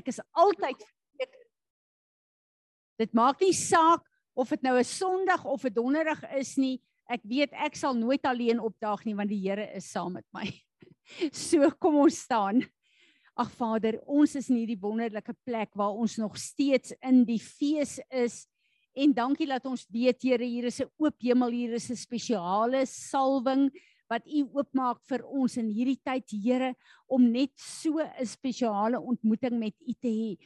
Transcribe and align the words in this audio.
Ek 0.00 0.08
is 0.08 0.20
altyd 0.32 0.80
verseker. 0.80 1.42
Dit 3.00 3.12
maak 3.16 3.40
nie 3.44 3.52
saak 3.56 4.06
of 4.36 4.48
dit 4.54 4.62
nou 4.64 4.78
'n 4.78 4.84
Sondag 4.84 5.44
of 5.44 5.64
'n 5.64 5.74
Donderdag 5.74 6.24
is 6.36 6.56
nie. 6.56 6.80
Ek 7.08 7.20
weet 7.24 7.52
ek 7.52 7.76
sal 7.76 7.94
nooit 7.94 8.24
alleen 8.24 8.60
opdaag 8.60 9.04
nie 9.04 9.14
want 9.14 9.28
die 9.28 9.42
Here 9.42 9.66
is 9.76 9.90
saam 9.90 10.12
met 10.14 10.26
my. 10.32 10.48
So 11.32 11.70
kom 11.70 11.96
ons 11.96 12.22
staan. 12.22 12.62
Ag 13.36 13.50
Vader, 13.50 13.98
ons 14.06 14.36
is 14.36 14.48
in 14.48 14.60
hierdie 14.60 14.78
wonderlike 14.78 15.34
plek 15.44 15.74
waar 15.74 15.90
ons 15.90 16.16
nog 16.18 16.36
steeds 16.38 16.92
in 17.02 17.24
die 17.24 17.40
fees 17.40 17.98
is. 18.10 18.46
En 18.94 19.12
dankie 19.12 19.46
dat 19.46 19.66
ons 19.66 19.86
weet 19.90 20.22
Here, 20.22 20.44
hier 20.44 20.64
is 20.64 20.80
'n 20.80 20.90
oop 20.98 21.16
hemel, 21.20 21.50
hier 21.50 21.74
is 21.74 21.90
'n 21.90 21.96
spesiale 21.96 22.86
salwing 22.86 23.70
wat 24.10 24.26
U 24.26 24.42
oopmaak 24.58 24.98
vir 25.08 25.22
ons 25.24 25.56
in 25.60 25.70
hierdie 25.70 26.00
tyd, 26.02 26.26
Here, 26.34 26.74
om 27.06 27.30
net 27.30 27.52
so 27.56 28.00
'n 28.00 28.26
spesiale 28.26 28.98
ontmoeting 28.98 29.58
met 29.58 29.74
U 29.80 29.92
te 29.94 30.08
hê. 30.08 30.38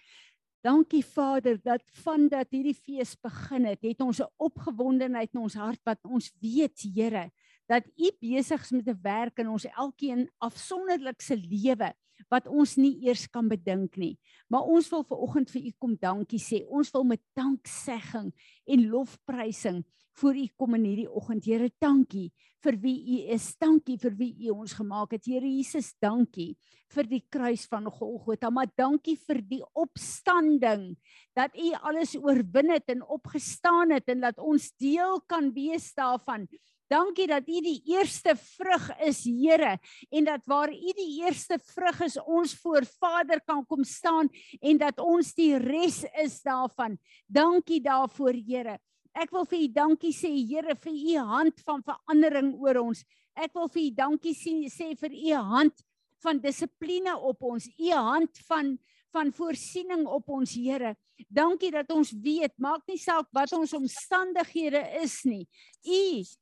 Dankie 0.65 1.05
Vader 1.05 1.59
dat 1.61 1.83
van 2.05 2.29
dat 2.29 2.49
hierdie 2.51 2.77
fees 2.77 3.17
begin 3.17 3.65
het, 3.65 3.83
het 3.83 4.01
ons 4.01 4.21
'n 4.21 4.33
opgewondenheid 4.39 5.35
in 5.35 5.41
ons 5.41 5.55
hart 5.55 5.81
wat 5.85 5.99
ons 6.05 6.33
weet, 6.41 6.79
Here, 6.95 7.31
dat 7.69 7.85
U 7.97 8.11
besig 8.21 8.61
is 8.61 8.73
met 8.73 8.89
'n 8.89 9.01
werk 9.03 9.39
in 9.39 9.49
ons 9.49 9.65
elkeen 9.65 10.29
afsonderlik 10.39 11.21
se 11.21 11.37
lewe 11.37 11.93
wat 12.31 12.47
ons 12.47 12.77
nie 12.77 12.95
eers 13.07 13.27
kan 13.31 13.49
bedink 13.49 13.97
nie. 13.97 14.19
Maar 14.49 14.63
ons 14.63 14.89
wil 14.93 15.05
ver 15.05 15.23
oggend 15.27 15.51
vir 15.51 15.67
u 15.69 15.73
kom 15.79 15.97
dankie 16.01 16.41
sê. 16.41 16.65
Ons 16.69 16.93
wil 16.95 17.05
met 17.05 17.23
danksegging 17.37 18.33
en 18.67 18.89
lofprysing 18.89 19.85
voor 20.21 20.37
u 20.37 20.47
kom 20.57 20.75
in 20.79 20.85
hierdie 20.89 21.11
oggend. 21.11 21.47
Here, 21.49 21.71
dankie 21.83 22.31
vir 22.65 22.79
wie 22.81 22.97
u 23.17 23.19
is. 23.35 23.51
Dankie 23.61 23.97
vir 24.01 24.15
wie 24.19 24.33
u 24.47 24.55
ons 24.55 24.75
gemaak 24.77 25.17
het. 25.17 25.27
Here 25.27 25.49
Jesus, 25.49 25.93
dankie 26.03 26.55
vir 26.95 27.09
die 27.11 27.23
kruis 27.33 27.65
van 27.67 27.89
Golgotha, 27.91 28.51
maar 28.55 28.71
dankie 28.79 29.17
vir 29.19 29.41
die 29.43 29.63
opstanding 29.75 30.93
dat 31.35 31.57
u 31.59 31.73
alles 31.83 32.15
oorwin 32.15 32.71
het 32.71 32.93
en 32.95 33.03
opgestaan 33.03 33.97
het 33.97 34.07
en 34.13 34.23
dat 34.23 34.39
ons 34.39 34.71
deel 34.79 35.19
kan 35.27 35.51
wees 35.57 35.91
daarvan. 35.99 36.47
Dankie 36.91 37.27
dat 37.27 37.49
U 37.49 37.61
die 37.65 37.81
eerste 37.89 38.35
vrug 38.37 38.91
is, 39.09 39.23
Here, 39.25 39.79
en 40.13 40.27
dat 40.29 40.45
waar 40.47 40.69
U 40.69 40.93
die 40.97 41.25
eerste 41.25 41.57
vrug 41.59 42.03
is, 42.05 42.19
ons 42.21 42.53
voor 42.61 42.85
Vader 43.01 43.41
kan 43.41 43.65
kom 43.67 43.85
staan 43.89 44.29
en 44.61 44.79
dat 44.79 45.01
ons 45.01 45.33
die 45.35 45.57
res 45.59 46.03
is 46.23 46.43
daarvan. 46.45 46.99
Dankie 47.27 47.81
daarvoor, 47.83 48.37
Here. 48.37 48.77
Ek 49.15 49.31
wil 49.35 49.47
vir 49.47 49.61
U 49.63 49.69
dankie 49.77 50.13
sê, 50.15 50.31
Here, 50.35 50.75
vir 50.75 50.95
U 50.95 51.27
hand 51.31 51.61
van 51.67 51.83
verandering 51.87 52.55
oor 52.59 52.83
ons. 52.83 53.05
Ek 53.39 53.55
wil 53.55 53.69
vir 53.71 53.85
U 53.87 53.91
dankie 54.01 54.35
sê, 54.35 54.57
sê 54.73 54.95
vir 54.99 55.15
U 55.15 55.37
hand 55.55 55.85
van 56.25 56.41
dissipline 56.43 57.15
op 57.17 57.47
ons, 57.47 57.69
U 57.79 57.93
hand 57.95 58.43
van 58.49 58.75
van 59.15 59.31
voorsiening 59.31 60.07
op 60.11 60.29
ons 60.35 60.57
Here. 60.59 60.97
Dankie 61.31 61.71
dat 61.71 61.91
ons 61.95 62.11
weet, 62.25 62.51
maak 62.59 62.83
nie 62.91 62.99
saak 62.99 63.29
wat 63.37 63.53
ons 63.55 63.75
omstandighede 63.77 64.83
is 65.05 65.21
nie. 65.23 65.45
U 65.87 66.01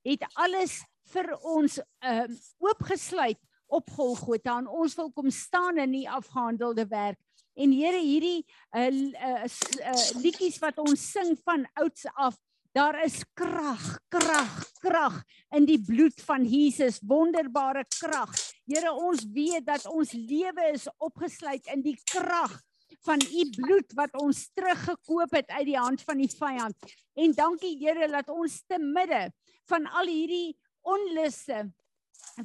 het 0.08 0.24
alles 0.40 0.78
vir 1.12 1.28
ons 1.36 1.76
uh, 1.76 2.24
oopgesluit 2.62 3.40
op 3.72 3.92
Golgotha 3.92 4.58
en 4.62 4.70
ons 4.70 4.96
wil 4.96 5.10
kom 5.12 5.28
staan 5.32 5.80
in 5.84 5.92
die 5.98 6.08
afgehandelde 6.08 6.86
werk. 6.88 7.20
En 7.52 7.72
Here, 7.76 8.00
hierdie 8.00 8.40
uh, 8.72 8.88
uh, 8.88 9.44
uh 9.44 10.22
liedjies 10.24 10.56
wat 10.62 10.80
ons 10.80 11.04
sing 11.12 11.34
van 11.44 11.66
ouds 11.76 12.08
af, 12.16 12.40
daar 12.72 12.96
is 13.04 13.20
krag, 13.36 13.82
krag, 14.08 14.52
krag 14.80 15.18
in 15.56 15.66
die 15.68 15.78
bloed 15.84 16.20
van 16.24 16.44
Jesus, 16.48 17.00
wonderbare 17.04 17.84
krag. 17.98 18.32
Here, 18.68 18.92
ons 18.92 19.26
weet 19.34 19.66
dat 19.68 19.84
ons 19.90 20.12
lewe 20.16 20.70
is 20.72 20.88
opgesluit 20.96 21.68
in 21.74 21.84
die 21.84 21.98
krag 22.08 22.56
van 23.04 23.20
u 23.20 23.44
bloed 23.56 23.92
wat 23.98 24.14
ons 24.20 24.46
teruggekoop 24.56 25.36
het 25.36 25.50
uit 25.50 25.68
die 25.68 25.78
hand 25.78 26.02
van 26.06 26.20
die 26.22 26.30
vyand. 26.30 26.92
En 27.18 27.36
dankie 27.36 27.76
Here 27.80 28.08
dat 28.12 28.28
ons 28.32 28.60
te 28.68 28.78
midde 28.80 29.28
van 29.68 29.86
al 30.00 30.08
hierdie 30.10 30.56
onluste 30.82 31.66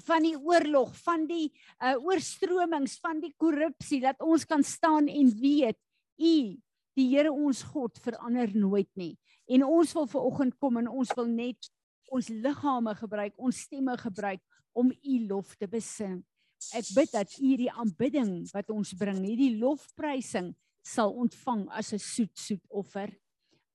van 0.03 0.25
die 0.25 0.35
oorlog, 0.35 0.91
van 1.05 1.27
die 1.29 1.47
uh, 1.79 1.95
oorstromings, 2.03 2.97
van 2.99 3.21
die 3.23 3.33
korrupsie 3.39 4.01
dat 4.03 4.19
ons 4.25 4.43
kan 4.49 4.63
staan 4.65 5.07
en 5.07 5.31
weet 5.39 5.77
u 6.17 6.57
die 6.97 7.07
Here 7.13 7.31
ons 7.31 7.61
God 7.71 7.99
verander 8.01 8.49
nooit 8.57 8.89
nie. 8.97 9.13
En 9.47 9.63
ons 9.63 9.93
wil 9.93 10.07
ver 10.11 10.27
oggend 10.27 10.57
kom 10.59 10.79
en 10.81 10.89
ons 10.91 11.13
wil 11.15 11.29
net 11.31 11.69
ons 12.11 12.29
liggame 12.29 12.93
gebruik, 12.95 13.35
ons 13.37 13.61
stemme 13.67 13.95
gebruik 13.99 14.41
om 14.77 14.91
u 14.91 15.15
lof 15.27 15.55
te 15.55 15.67
besing. 15.67 16.19
Ek 16.75 16.87
bid 16.95 17.11
dat 17.13 17.33
u 17.37 17.43
hierdie 17.43 17.71
aanbidding 17.71 18.47
wat 18.53 18.71
ons 18.73 18.93
bring, 18.97 19.19
hierdie 19.23 19.55
lofprysing 19.59 20.53
sal 20.83 21.13
ontvang 21.19 21.67
as 21.69 21.93
'n 21.93 21.99
soet 21.99 22.35
soet 22.37 22.63
offer. 22.69 23.11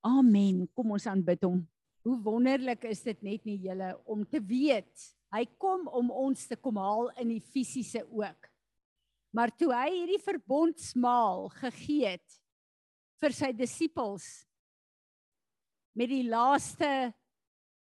Amen. 0.03 0.69
Kom 0.75 0.91
ons 0.91 1.07
aanbid 1.07 1.43
hom. 1.43 1.69
Hoe 2.03 2.19
wonderlik 2.23 2.85
is 2.85 3.03
dit 3.03 3.23
net 3.23 3.45
nie 3.45 3.59
julle 3.59 4.01
om 4.05 4.25
te 4.25 4.41
weet 4.41 5.13
hy 5.33 5.47
kom 5.59 5.87
om 5.89 6.11
ons 6.11 6.47
te 6.47 6.57
kom 6.57 6.77
haal 6.77 7.11
in 7.23 7.29
die 7.29 7.41
fisiese 7.41 8.03
ook. 8.11 8.49
Maar 9.33 9.53
toe 9.57 9.71
hy 9.73 9.89
hierdie 9.95 10.21
verbondsmaal 10.21 11.49
gegee 11.57 12.17
het 12.17 12.41
vir 13.23 13.33
sy 13.33 13.53
disippels 13.57 14.45
met 15.99 16.11
die 16.11 16.25
laaste 16.29 17.13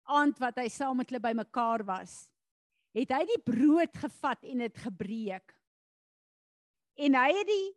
aand 0.06 0.38
wat 0.40 0.60
hy 0.60 0.68
saam 0.70 1.00
met 1.00 1.10
hulle 1.10 1.22
bymekaar 1.22 1.84
was, 1.88 2.26
het 2.96 3.12
hy 3.12 3.22
die 3.28 3.42
brood 3.44 3.96
gevat 4.00 4.44
en 4.46 4.62
dit 4.64 4.82
gebreek. 4.84 5.54
En 6.96 7.16
hy 7.18 7.28
het 7.36 7.48
die 7.48 7.68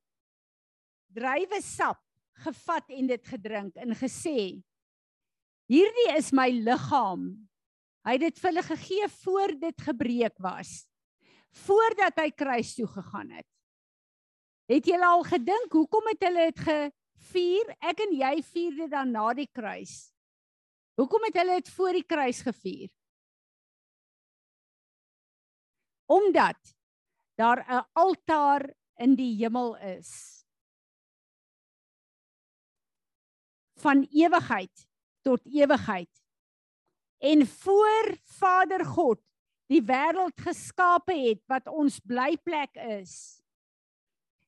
druiwe 1.19 1.59
sap 1.66 2.00
gevat 2.46 2.94
en 2.96 3.09
dit 3.09 3.25
gedrink 3.28 3.80
en 3.81 3.96
gesê: 4.00 4.62
Hierdie 5.69 6.09
is 6.16 6.31
my 6.34 6.47
liggaam. 6.53 7.34
Hy 8.07 8.16
het 8.16 8.24
dit 8.30 8.40
vir 8.40 8.50
hulle 8.50 8.66
gegee 8.66 9.09
voor 9.19 9.53
dit 9.59 9.84
gebreek 9.86 10.38
was. 10.41 10.72
Voordat 11.66 12.22
hy 12.22 12.30
kruis 12.31 12.72
toe 12.78 12.88
gegaan 12.88 13.34
het. 13.36 13.47
Het 14.69 14.88
julle 14.88 15.06
al 15.06 15.25
gedink 15.28 15.74
hoekom 15.74 16.07
het 16.13 16.25
hulle 16.28 16.47
dit 16.51 16.63
gevier? 17.19 17.75
Ek 17.80 18.00
en 18.07 18.16
jy 18.16 18.35
vier 18.53 18.80
dit 18.84 18.91
dan 18.91 19.12
na 19.12 19.34
die 19.34 19.50
kruis. 19.52 20.09
Hoekom 21.00 21.28
het 21.28 21.38
hulle 21.40 21.59
dit 21.62 21.69
voor 21.75 21.94
die 21.96 22.07
kruis 22.07 22.41
gevier? 22.44 22.90
omdat 26.09 26.75
daar 27.35 27.66
'n 27.69 27.88
altaar 27.94 28.74
in 28.96 29.16
die 29.16 29.35
hemel 29.35 29.78
is 29.78 30.44
van 33.74 34.07
ewigheid 34.12 34.88
tot 35.22 35.46
ewigheid 35.46 36.24
en 37.18 37.47
voor 37.47 38.18
Vader 38.24 38.86
God 38.86 39.22
die 39.66 39.81
wêreld 39.81 40.41
geskape 40.41 41.13
het 41.13 41.41
wat 41.46 41.68
ons 41.68 42.00
blyplek 42.00 42.75
is 42.75 43.44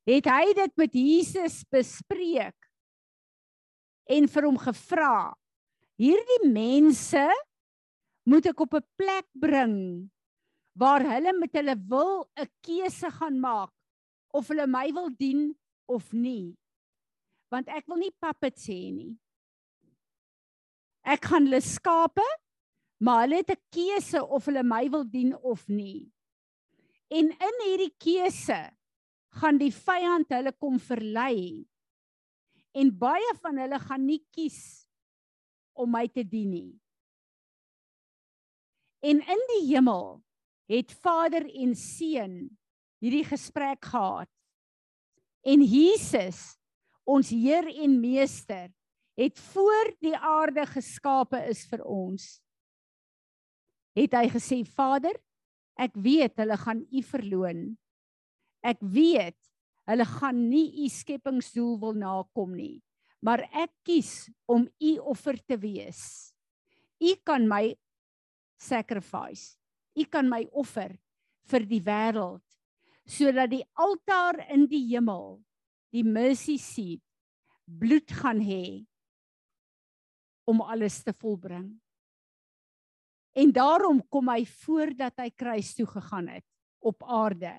het 0.03 0.26
hy 0.26 0.53
dit 0.53 0.76
met 0.76 0.94
Jesus 0.94 1.64
bespreek 1.70 2.60
en 4.11 4.27
vir 4.27 4.47
hom 4.49 4.57
gevra 4.59 5.13
hierdie 6.01 6.49
mense 6.49 7.23
moet 8.29 8.47
ek 8.49 8.63
op 8.66 8.73
'n 8.77 8.88
plek 8.97 9.27
bring 9.33 9.77
waar 10.81 11.03
hulle 11.03 11.33
met 11.38 11.53
hulle 11.57 11.75
wil 11.94 12.25
'n 12.39 12.49
keuse 12.66 13.09
gaan 13.17 13.39
maak 13.39 13.72
of 14.33 14.47
hulle 14.47 14.67
my 14.67 14.91
wil 14.95 15.09
dien 15.09 15.53
of 15.88 16.13
nie. 16.13 16.55
Want 17.51 17.67
ek 17.67 17.88
wil 17.88 17.99
nie 17.99 18.16
puppets 18.19 18.67
hê 18.67 18.91
nie. 18.95 19.17
Ek 21.03 21.25
gaan 21.25 21.45
hulle 21.49 21.61
skape, 21.61 22.28
maar 23.01 23.25
hulle 23.25 23.41
het 23.41 23.51
'n 23.51 23.63
keuse 23.72 24.23
of 24.23 24.45
hulle 24.45 24.63
my 24.63 24.88
wil 24.89 25.03
dien 25.03 25.35
of 25.35 25.67
nie. 25.67 26.11
En 27.09 27.29
in 27.29 27.57
hierdie 27.66 27.95
keuse 27.99 28.72
gaan 29.41 29.57
die 29.57 29.72
vyand 29.72 30.29
hulle 30.29 30.53
kom 30.53 30.79
verlei. 30.79 31.66
En 32.78 32.91
baie 32.97 33.34
van 33.41 33.59
hulle 33.59 33.79
gaan 33.84 34.06
nie 34.08 34.22
kies 34.32 34.88
om 35.73 35.91
my 35.91 36.06
te 36.08 36.23
dien 36.23 36.52
nie. 36.52 36.72
En 39.02 39.20
in 39.20 39.47
die 39.56 39.64
hemel 39.72 40.20
het 40.72 40.94
Vader 41.03 41.47
en 41.50 41.73
Seun 41.76 42.35
hierdie 43.02 43.26
gesprek 43.26 43.85
gehad. 43.90 44.29
En 45.41 45.64
Jesus, 45.66 46.59
ons 47.03 47.32
Heer 47.34 47.66
en 47.82 47.97
Meester, 48.00 48.70
het 49.17 49.40
voor 49.52 49.91
die 50.00 50.16
aarde 50.16 50.66
geskape 50.70 51.41
is 51.50 51.66
vir 51.70 51.82
ons. 51.84 52.28
Het 53.97 54.14
hy 54.16 54.28
gesê, 54.32 54.62
Vader, 54.64 55.17
ek 55.82 55.97
weet 55.97 56.38
hulle 56.40 56.58
gaan 56.62 56.85
U 56.85 57.02
verloon. 57.09 57.64
Ek 58.62 58.79
weet 58.85 59.38
hulle 59.91 60.08
gaan 60.08 60.40
nie 60.49 60.85
U 60.85 60.90
skepingsdoel 60.91 61.78
wil 61.82 61.97
nakom 61.99 62.55
nie, 62.55 62.79
maar 63.22 63.43
ek 63.52 63.73
kies 63.88 64.29
om 64.49 64.66
U 64.66 64.91
offer 65.14 65.40
te 65.43 65.58
wees. 65.59 66.32
U 67.02 67.14
kan 67.26 67.47
my 67.49 67.73
sacrifice. 68.61 69.58
U 69.97 70.05
kan 70.08 70.29
my 70.29 70.46
offer 70.52 70.93
vir 71.52 71.67
die 71.67 71.82
wêreld 71.84 72.46
sodat 73.11 73.49
die 73.52 73.64
altaar 73.82 74.38
in 74.53 74.67
die 74.72 74.84
hemel 74.93 75.41
die 75.91 76.03
mercy 76.08 76.55
seat 76.61 77.02
bloed 77.66 78.14
gaan 78.22 78.40
hê 78.40 78.85
om 80.47 80.61
alles 80.61 81.02
te 81.03 81.14
volbring. 81.16 81.67
En 83.35 83.52
daarom 83.55 84.02
kom 84.11 84.29
hy 84.32 84.46
voordat 84.46 85.20
hy 85.23 85.29
kruis 85.32 85.73
toe 85.76 85.88
gegaan 85.88 86.29
het 86.32 86.46
op 86.84 87.03
aarde 87.03 87.53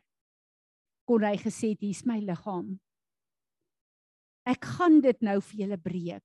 kon 1.13 1.27
hy 1.29 1.37
gesê 1.37 1.75
het 1.75 1.83
hier's 1.85 2.07
my 2.09 2.17
liggaam. 2.25 2.73
Ek 4.49 4.65
gaan 4.79 5.03
dit 5.05 5.19
nou 5.21 5.37
vir 5.45 5.65
julle 5.67 5.79
breek. 5.79 6.25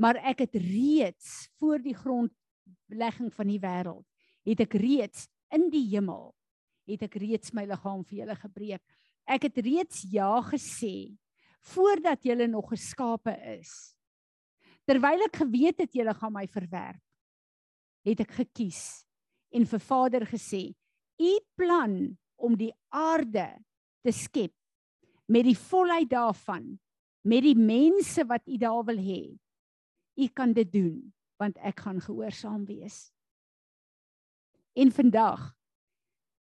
Maar 0.00 0.18
ek 0.32 0.46
het 0.46 0.56
reeds 0.56 1.50
voor 1.60 1.82
die 1.84 1.94
grondlegging 1.94 3.28
van 3.36 3.50
die 3.52 3.60
wêreld 3.60 4.06
het 4.48 4.62
ek 4.64 4.74
reeds 4.80 5.28
in 5.54 5.68
die 5.70 5.84
hemel 5.92 6.32
het 6.88 7.04
ek 7.06 7.18
reeds 7.22 7.52
my 7.54 7.62
liggaam 7.68 8.00
vir 8.08 8.22
julle 8.22 8.36
gebreek. 8.40 8.82
Ek 9.28 9.44
het 9.46 9.60
reeds 9.62 10.00
ja 10.10 10.32
gesê 10.48 11.12
voordat 11.72 12.24
julle 12.26 12.48
nog 12.50 12.72
geskape 12.72 13.36
is. 13.52 13.92
Terwyl 14.88 15.28
ek 15.28 15.42
geweet 15.44 15.84
het 15.84 15.94
julle 15.94 16.14
gaan 16.18 16.34
my 16.34 16.48
verwerp, 16.50 17.02
het 18.02 18.24
ek 18.24 18.32
gekies 18.40 19.04
en 19.54 19.68
vir 19.68 19.84
Vader 19.84 20.26
gesê: 20.26 20.72
"U 21.20 21.32
plan 21.54 22.16
om 22.34 22.56
die 22.58 22.72
aarde 22.90 23.52
te 24.02 24.12
skep 24.12 24.54
met 25.30 25.46
die 25.46 25.56
volheid 25.56 26.10
daarvan, 26.10 26.76
met 27.24 27.44
die 27.46 27.56
mense 27.56 28.24
wat 28.28 28.46
u 28.50 28.58
daar 28.58 28.82
wil 28.84 28.98
hê. 28.98 29.22
U 30.18 30.28
kan 30.34 30.52
dit 30.52 30.68
doen 30.72 30.96
want 31.40 31.56
ek 31.58 31.80
gaan 31.80 32.00
gehoorsaam 32.00 32.64
wees." 32.66 33.10
En 34.78 34.92
vandag 34.92 35.52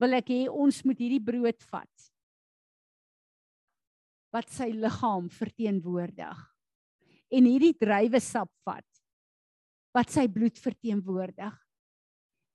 wil 0.01 0.17
ek 0.17 0.33
hê 0.33 0.41
ons 0.49 0.81
moet 0.89 0.99
hierdie 0.99 1.23
brood 1.23 1.61
vat 1.71 2.11
wat 4.35 4.51
sy 4.55 4.71
liggaam 4.73 5.29
verteenwoordig 5.35 6.39
en 7.37 7.49
hierdie 7.51 7.75
druiwesap 7.79 8.51
vat 8.67 9.03
wat 9.97 10.13
sy 10.15 10.27
bloed 10.31 10.59
verteenwoordig 10.63 11.57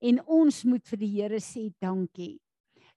en 0.09 0.21
ons 0.39 0.62
moet 0.68 0.83
vir 0.92 1.01
die 1.03 1.12
Here 1.18 1.42
sê 1.44 1.68
dankie 1.83 2.38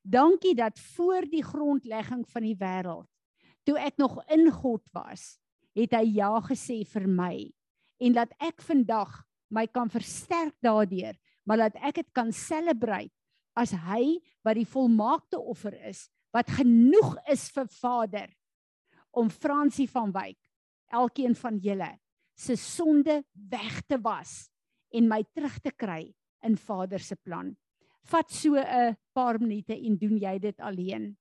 dankie 0.09 0.55
dat 0.57 0.79
voor 0.95 1.29
die 1.29 1.45
grondlegging 1.45 2.25
van 2.33 2.47
die 2.47 2.57
wêreld 2.59 3.09
toe 3.69 3.77
ek 3.81 4.01
nog 4.01 4.19
in 4.33 4.49
God 4.53 4.85
was 4.97 5.37
het 5.79 5.95
hy 5.95 6.05
ja 6.19 6.33
gesê 6.49 6.81
vir 6.89 7.09
my 7.09 7.35
en 8.03 8.17
dat 8.17 8.33
ek 8.41 8.63
vandag 8.65 9.13
my 9.53 9.67
kan 9.67 9.91
versterk 9.93 10.57
daardeur 10.65 11.17
maar 11.49 11.69
dat 11.69 11.77
ek 11.81 12.03
dit 12.03 12.11
kan 12.17 12.33
celebrate 12.33 13.13
as 13.59 13.73
hy 13.89 14.19
wat 14.47 14.59
die 14.59 14.69
volmaakte 14.69 15.41
offer 15.41 15.75
is 15.89 16.07
wat 16.35 16.51
genoeg 16.59 17.17
is 17.33 17.49
vir 17.55 17.69
Vader 17.81 18.29
om 19.19 19.31
Fransie 19.33 19.89
van 19.91 20.13
Wyk, 20.13 20.39
elkeen 20.93 21.35
van 21.37 21.59
julle 21.63 21.91
se 22.39 22.57
sonde 22.57 23.23
weg 23.51 23.81
te 23.89 23.99
was 24.01 24.47
en 24.95 25.09
my 25.11 25.23
terug 25.35 25.59
te 25.65 25.73
kry 25.75 26.05
in 26.47 26.55
Vader 26.57 27.03
se 27.03 27.17
plan. 27.17 27.51
Vat 28.09 28.31
so 28.33 28.55
'n 28.57 28.97
paar 29.13 29.39
minute 29.41 29.75
en 29.77 29.97
doen 29.99 30.17
jy 30.17 30.39
dit 30.39 30.61
alleen. 30.61 31.17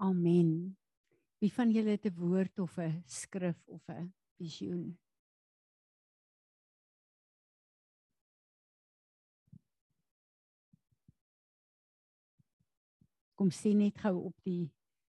Amen. 0.00 0.76
Wie 1.38 1.52
van 1.52 1.70
julle 1.74 1.90
het 1.90 2.04
'n 2.06 2.14
woord 2.14 2.58
of 2.58 2.78
'n 2.78 3.02
skrif 3.06 3.68
of 3.68 3.82
'n 3.88 4.14
visioen? 4.36 4.98
Kom 13.34 13.50
sien 13.50 13.78
net 13.78 13.98
gou 13.98 14.16
op 14.24 14.36
die 14.42 14.70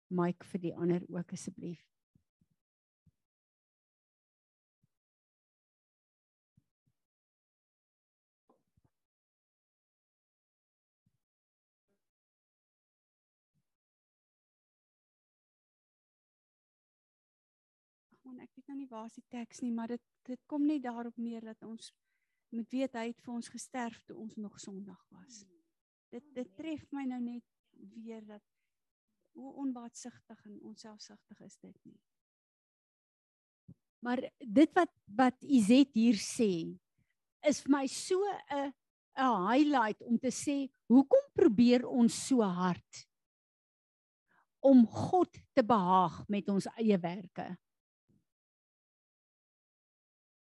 mic 0.08 0.44
vir 0.44 0.60
die 0.60 0.74
ander 0.74 1.02
ook 1.08 1.32
asseblief. 1.32 1.91
Nou 18.72 18.80
nie 18.80 18.88
waar 18.88 19.10
is 19.10 19.18
die 19.18 19.28
teks 19.28 19.60
nie, 19.60 19.72
maar 19.72 19.92
dit 19.92 20.02
dit 20.22 20.40
kom 20.46 20.64
net 20.64 20.84
daarop 20.84 21.16
neer 21.18 21.42
dat 21.44 21.64
ons 21.66 21.90
moet 22.54 22.68
weet 22.70 22.94
hy 22.94 23.08
het 23.10 23.20
vir 23.24 23.34
ons 23.34 23.50
gesterf 23.50 23.98
toe 24.06 24.16
ons 24.22 24.36
nog 24.38 24.58
sondig 24.62 25.00
was. 25.10 25.42
Dit 26.12 26.28
dit 26.36 26.52
tref 26.56 26.84
my 26.94 27.04
nou 27.10 27.18
net 27.20 27.44
weer 27.96 28.22
dat 28.24 28.44
hoe 29.36 29.52
onbaatsigtig 29.64 30.44
en 30.46 30.60
onselfsugtig 30.70 31.40
is 31.48 31.56
dit 31.58 31.78
nie. 31.88 31.98
Maar 34.04 34.22
dit 34.38 34.78
wat 34.78 34.92
wat 35.20 35.44
Izet 35.44 35.92
hier 35.98 36.20
sê 36.20 36.52
is 37.42 37.60
vir 37.64 37.74
my 37.76 37.86
so 37.86 38.22
'n 38.22 38.72
'n 39.18 39.48
highlight 39.48 40.00
om 40.02 40.18
te 40.18 40.30
sê 40.30 40.70
hoekom 40.88 41.28
probeer 41.34 41.84
ons 41.88 42.14
so 42.28 42.40
hard 42.40 43.08
om 44.60 44.86
God 44.86 45.36
te 45.52 45.62
behaag 45.62 46.28
met 46.28 46.48
ons 46.48 46.66
eie 46.78 46.98
werke? 46.98 47.58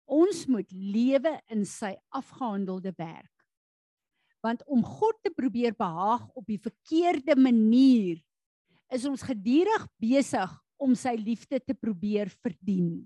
Ons 0.10 0.46
moet 0.50 0.70
lewe 0.74 1.36
in 1.54 1.62
sy 1.70 1.94
afgehandelde 2.10 2.94
werk. 2.98 3.36
Want 4.42 4.64
om 4.72 4.82
God 4.86 5.20
te 5.22 5.32
probeer 5.36 5.76
behaag 5.78 6.26
op 6.34 6.48
die 6.48 6.60
verkeerde 6.62 7.36
manier 7.38 8.18
is 8.90 9.06
ons 9.06 9.22
gedurig 9.22 9.86
besig 10.02 10.54
om 10.80 10.96
sy 10.98 11.14
liefde 11.20 11.60
te 11.62 11.76
probeer 11.76 12.32
verdien 12.42 13.04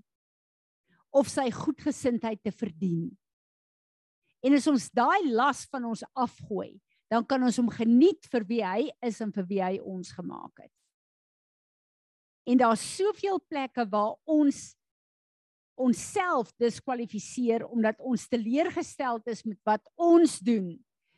of 1.14 1.28
sy 1.30 1.46
goedgesindheid 1.54 2.40
te 2.42 2.50
verdien. 2.50 3.06
En 4.42 4.56
as 4.56 4.66
ons 4.66 4.88
daai 4.92 5.30
las 5.30 5.62
van 5.70 5.86
ons 5.92 6.02
afgooi, 6.18 6.74
dan 7.12 7.22
kan 7.28 7.42
ons 7.46 7.58
hom 7.60 7.70
geniet 7.70 8.26
vir 8.32 8.46
wie 8.48 8.62
hy 8.66 8.88
is 9.06 9.20
en 9.22 9.30
vir 9.32 9.46
wie 9.46 9.60
hy 9.62 9.76
ons 9.78 10.10
gemaak 10.16 10.64
het. 10.64 10.72
En 12.50 12.58
daar's 12.60 12.82
soveel 12.96 13.38
plekke 13.48 13.86
waar 13.88 14.18
ons 14.28 14.74
onsself 15.74 16.52
diskwalifiseer 16.60 17.66
omdat 17.66 18.00
ons 18.00 18.28
teleurgesteld 18.28 19.26
is 19.26 19.42
met 19.42 19.58
wat 19.66 19.90
ons 19.94 20.38
doen. 20.38 20.74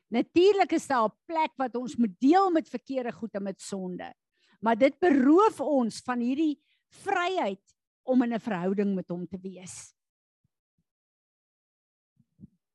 Natuurlik 0.09 0.73
is 0.73 0.87
daar 0.87 1.09
'n 1.09 1.19
plek 1.27 1.53
wat 1.57 1.75
ons 1.75 1.97
moet 1.97 2.15
deel 2.21 2.51
met 2.51 2.69
verkeerde 2.69 3.13
goed 3.13 3.35
en 3.35 3.43
met 3.43 3.61
sonde. 3.61 4.15
Maar 4.61 4.79
dit 4.79 4.99
beroof 4.99 5.61
ons 5.61 6.01
van 6.01 6.21
hierdie 6.21 6.63
vryheid 6.89 7.77
om 8.03 8.23
in 8.23 8.35
'n 8.35 8.41
verhouding 8.41 8.95
met 8.95 9.09
hom 9.09 9.27
te 9.27 9.39
wees. 9.39 9.95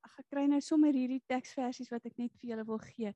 Ag 0.01 0.19
ek 0.19 0.29
kry 0.29 0.45
nou 0.45 0.61
sommer 0.61 0.93
hierdie 0.93 1.23
teksversies 1.27 1.89
wat 1.89 2.05
ek 2.05 2.17
net 2.17 2.31
vir 2.37 2.49
julle 2.49 2.65
wil 2.65 2.77
gee. 2.79 3.13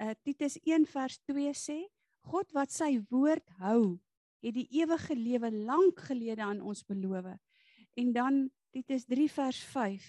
Uh 0.00 0.14
Titus 0.22 0.58
1 0.64 0.86
vers 0.86 1.18
2 1.24 1.52
sê 1.54 1.88
God 2.26 2.52
wat 2.52 2.70
sy 2.70 3.00
woord 3.10 3.48
hou, 3.58 3.98
het 4.42 4.54
die 4.54 4.68
ewige 4.70 5.14
lewe 5.14 5.50
lank 5.50 6.00
gelede 6.00 6.42
aan 6.42 6.60
ons 6.60 6.82
beloof. 6.84 7.38
En 7.96 8.12
dan 8.12 8.50
Titus 8.70 9.06
3 9.08 9.30
vers 9.32 9.58
5. 9.72 10.06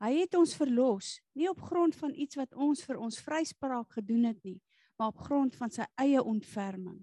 Hy 0.00 0.10
het 0.22 0.34
ons 0.38 0.54
verlos, 0.56 1.18
nie 1.36 1.50
op 1.50 1.60
grond 1.60 1.96
van 2.00 2.14
iets 2.16 2.38
wat 2.40 2.54
ons 2.56 2.80
vir 2.88 2.96
ons 2.96 3.20
vryspraak 3.20 3.98
gedoen 3.98 4.30
het 4.30 4.38
nie, 4.46 4.56
maar 4.96 5.12
op 5.12 5.20
grond 5.26 5.56
van 5.60 5.72
sy 5.72 5.84
eie 6.00 6.22
ontferming. 6.24 6.96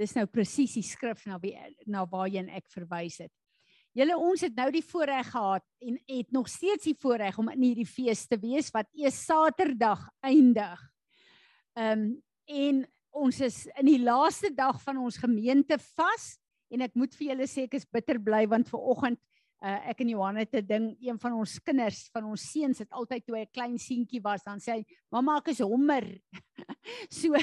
Dis 0.00 0.12
nou 0.16 0.26
presies 0.28 0.76
die 0.76 0.84
skrif 0.84 1.24
na 1.28 1.38
wie 1.40 1.54
na 1.88 2.04
waarheen 2.08 2.52
ek 2.52 2.68
verwys 2.72 3.22
het. 3.24 3.32
Julle 3.96 4.14
ons 4.20 4.44
het 4.44 4.54
nou 4.54 4.68
die 4.72 4.84
voorreg 4.84 5.32
gehad 5.32 5.64
en 5.82 5.96
het 6.08 6.30
nog 6.32 6.48
steeds 6.48 6.86
die 6.86 6.96
voorreg 7.00 7.40
om 7.40 7.48
in 7.52 7.64
hierdie 7.64 7.88
fees 7.88 8.26
te 8.28 8.38
wees 8.40 8.68
wat 8.76 8.88
eers 8.92 9.24
Saterdag 9.24 10.04
eindig. 10.20 10.84
Ehm 11.76 12.10
um, 12.10 12.10
en 12.50 12.80
ons 13.14 13.36
is 13.46 13.64
in 13.78 13.86
die 13.86 14.00
laaste 14.02 14.48
dag 14.54 14.80
van 14.82 14.96
ons 14.98 15.18
gemeente 15.22 15.76
vas 15.94 16.39
en 16.70 16.82
ek 16.86 16.94
moet 16.94 17.14
vir 17.14 17.32
julle 17.32 17.46
sê 17.50 17.66
ek 17.68 17.74
is 17.74 17.86
bitter 17.86 18.18
bly 18.18 18.46
want 18.46 18.68
ver 18.68 18.80
oggend 18.80 19.18
uh, 19.64 19.78
ek 19.92 20.02
en 20.04 20.12
Johan 20.14 20.40
het 20.40 20.54
'n 20.54 20.66
ding 20.66 20.86
een 21.00 21.18
van 21.18 21.32
ons 21.32 21.58
kinders 21.58 22.08
van 22.12 22.24
ons 22.24 22.50
seuns 22.52 22.78
het 22.78 22.90
altyd 22.90 23.26
toe 23.26 23.36
hy 23.36 23.42
'n 23.42 23.52
klein 23.52 23.78
seentjie 23.78 24.22
was 24.22 24.42
dan 24.42 24.58
sê 24.58 24.72
hy 24.72 24.84
mamma 25.10 25.38
ek 25.38 25.48
is 25.48 25.60
hommer. 25.60 26.04
So 27.10 27.34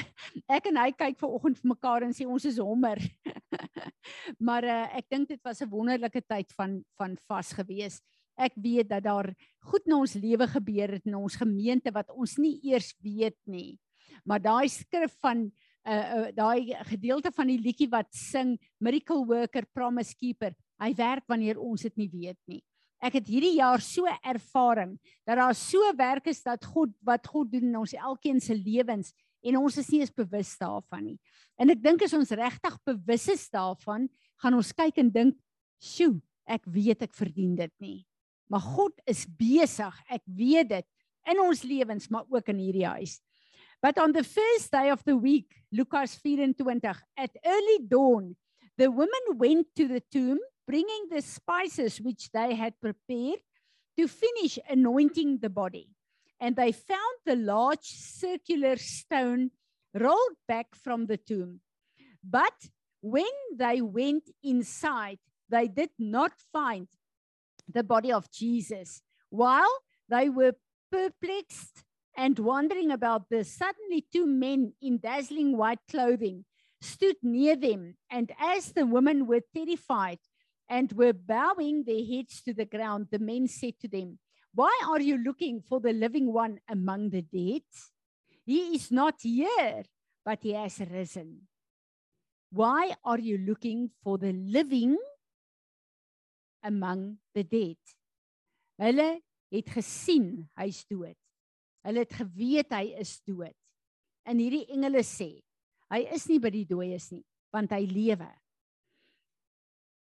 ek 0.48 0.66
en 0.66 0.76
hy 0.76 0.90
kyk 0.92 1.18
ver 1.18 1.28
oggend 1.28 1.58
vir 1.58 1.68
mekaar 1.68 2.02
en 2.02 2.12
sê 2.12 2.26
ons 2.26 2.44
is 2.44 2.58
hommer. 2.58 2.98
Maar 4.40 4.64
uh, 4.64 4.96
ek 4.98 5.08
dink 5.10 5.28
dit 5.28 5.40
was 5.44 5.62
'n 5.62 5.70
wonderlike 5.70 6.22
tyd 6.26 6.52
van 6.52 6.84
van 6.96 7.16
vas 7.28 7.52
gewees. 7.52 8.00
Ek 8.36 8.52
weet 8.54 8.88
dat 8.88 9.04
daar 9.04 9.34
goed 9.60 9.86
in 9.86 9.94
ons 9.94 10.14
lewe 10.14 10.46
gebeur 10.46 10.92
het 10.92 11.06
in 11.06 11.14
ons 11.14 11.36
gemeente 11.36 11.90
wat 11.90 12.10
ons 12.10 12.36
nie 12.38 12.60
eers 12.62 12.94
weet 13.02 13.38
nie. 13.46 13.78
Maar 14.24 14.40
daai 14.40 14.68
skrif 14.68 15.14
van 15.20 15.50
uh, 15.88 16.06
uh 16.18 16.30
daai 16.36 16.74
gedeelte 16.92 17.32
van 17.32 17.48
die 17.48 17.58
liedjie 17.58 17.88
wat 17.90 18.12
sing 18.14 18.58
miracle 18.78 19.24
worker 19.26 19.64
promise 19.72 20.14
keeper 20.14 20.52
Hy 20.78 20.94
werk 20.98 21.26
wanneer 21.30 21.58
ons 21.58 21.82
dit 21.86 21.96
nie 21.98 22.08
weet 22.10 22.38
nie. 22.50 22.60
Ek 23.02 23.18
het 23.18 23.28
hierdie 23.30 23.56
jaar 23.58 23.82
so 23.82 24.10
ervaring 24.26 24.96
dat 25.26 25.38
daar 25.38 25.54
so 25.54 25.82
werk 25.98 26.30
is 26.30 26.40
dat 26.42 26.64
God 26.66 26.94
wat 27.06 27.26
God 27.30 27.50
doen 27.52 27.68
in 27.70 27.78
ons 27.78 27.94
elkeen 27.94 28.40
se 28.42 28.56
lewens 28.58 29.12
en 29.46 29.58
ons 29.60 29.76
is 29.78 29.90
nie 29.92 30.00
eens 30.02 30.14
bewus 30.14 30.56
daarvan 30.58 31.12
nie. 31.12 31.18
En 31.58 31.70
ek 31.70 31.82
dink 31.82 32.02
as 32.06 32.14
ons 32.18 32.34
regtig 32.34 32.78
bewus 32.86 33.28
is 33.30 33.46
daarvan, 33.54 34.08
gaan 34.42 34.58
ons 34.58 34.72
kyk 34.74 34.98
en 34.98 35.10
dink, 35.10 35.36
"Sjoe, 35.78 36.20
ek 36.46 36.66
weet 36.66 37.02
ek 37.02 37.14
verdien 37.14 37.54
dit 37.54 37.72
nie." 37.78 38.06
Maar 38.50 38.60
God 38.60 38.94
is 39.06 39.26
besig, 39.26 39.94
ek 40.10 40.22
weet 40.26 40.68
dit 40.68 40.86
in 41.30 41.40
ons 41.40 41.62
lewens, 41.62 42.10
maar 42.10 42.24
ook 42.30 42.48
in 42.48 42.58
hierdie 42.58 42.86
huis. 42.86 43.20
But 43.80 43.98
on 43.98 44.12
the 44.12 44.24
first 44.24 44.72
day 44.72 44.90
of 44.90 45.04
the 45.04 45.16
week, 45.16 45.54
Lukas 45.72 46.18
24, 46.20 46.94
at 47.16 47.30
early 47.44 47.78
dawn, 47.86 48.36
the 48.76 48.90
women 48.90 49.24
went 49.36 49.66
to 49.76 49.86
the 49.86 50.02
tomb 50.12 50.38
bringing 50.66 51.06
the 51.10 51.22
spices 51.22 52.00
which 52.00 52.30
they 52.32 52.54
had 52.54 52.80
prepared 52.80 53.40
to 53.96 54.06
finish 54.06 54.58
anointing 54.68 55.38
the 55.38 55.48
body. 55.48 55.88
And 56.40 56.54
they 56.54 56.72
found 56.72 57.16
the 57.24 57.36
large 57.36 57.84
circular 57.84 58.76
stone 58.76 59.50
rolled 59.94 60.36
back 60.46 60.74
from 60.74 61.06
the 61.06 61.16
tomb. 61.16 61.60
But 62.22 62.54
when 63.00 63.30
they 63.56 63.80
went 63.80 64.30
inside, 64.42 65.18
they 65.48 65.68
did 65.68 65.90
not 65.98 66.32
find 66.52 66.88
the 67.68 67.82
body 67.82 68.12
of 68.12 68.30
Jesus. 68.30 69.02
While 69.30 69.72
they 70.08 70.28
were 70.28 70.54
perplexed 70.90 71.84
and 72.18 72.36
wondering 72.40 72.90
about 72.90 73.30
this, 73.30 73.54
suddenly 73.54 74.04
two 74.12 74.26
men 74.26 74.72
in 74.82 74.98
dazzling 74.98 75.56
white 75.56 75.78
clothing 75.88 76.44
stood 76.80 77.14
near 77.22 77.54
them. 77.54 77.94
And 78.10 78.32
as 78.40 78.72
the 78.72 78.84
women 78.84 79.26
were 79.28 79.42
terrified, 79.54 80.18
and 80.68 80.92
were 80.92 81.12
bowing 81.12 81.84
their 81.84 82.04
heads 82.04 82.42
to 82.42 82.52
the 82.52 82.66
ground, 82.66 83.08
the 83.10 83.18
men 83.18 83.46
said 83.48 83.74
to 83.80 83.88
them, 83.88 84.18
Why 84.54 84.72
are 84.88 85.00
you 85.00 85.16
looking 85.16 85.62
for 85.66 85.80
the 85.80 85.92
living 85.92 86.32
one 86.32 86.58
among 86.68 87.10
the 87.10 87.22
dead? 87.22 87.62
He 88.44 88.74
is 88.74 88.90
not 88.90 89.14
here, 89.22 89.84
but 90.24 90.40
he 90.42 90.52
has 90.52 90.80
risen. 90.80 91.48
Why 92.50 92.94
are 93.04 93.18
you 93.18 93.38
looking 93.38 93.90
for 94.02 94.18
the 94.18 94.32
living 94.32 94.96
among 96.62 97.18
the 97.34 97.44
dead? 97.44 97.76
Hulle 98.78 99.20
het 99.50 99.70
gesien 99.74 100.48
hy's 100.56 100.84
dood. 100.84 101.16
Hulle 101.86 102.04
het 102.04 102.14
geweet 102.18 102.74
hy 102.74 102.84
is 103.00 103.18
dood. 103.26 103.56
En 104.28 104.40
hierdie 104.40 104.66
engele 104.72 105.02
sê, 105.06 105.30
hy 105.92 106.00
is 106.14 106.26
nie 106.28 106.40
by 106.42 106.50
die 106.52 106.66
dooies 106.68 107.10
nie, 107.14 107.24
want 107.54 107.72
hy 107.72 107.84
lewe. 107.88 108.28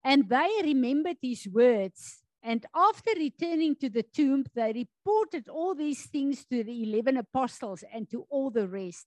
And 0.03 0.27
they 0.29 0.61
remembered 0.63 1.17
his 1.21 1.47
words. 1.51 2.23
And 2.43 2.65
after 2.73 3.11
returning 3.17 3.75
to 3.77 3.89
the 3.89 4.03
tomb, 4.03 4.45
they 4.55 4.71
reported 4.71 5.49
all 5.49 5.75
these 5.75 6.05
things 6.07 6.45
to 6.45 6.63
the 6.63 6.83
11 6.83 7.17
apostles 7.17 7.83
and 7.93 8.09
to 8.11 8.25
all 8.29 8.49
the 8.49 8.67
rest. 8.67 9.05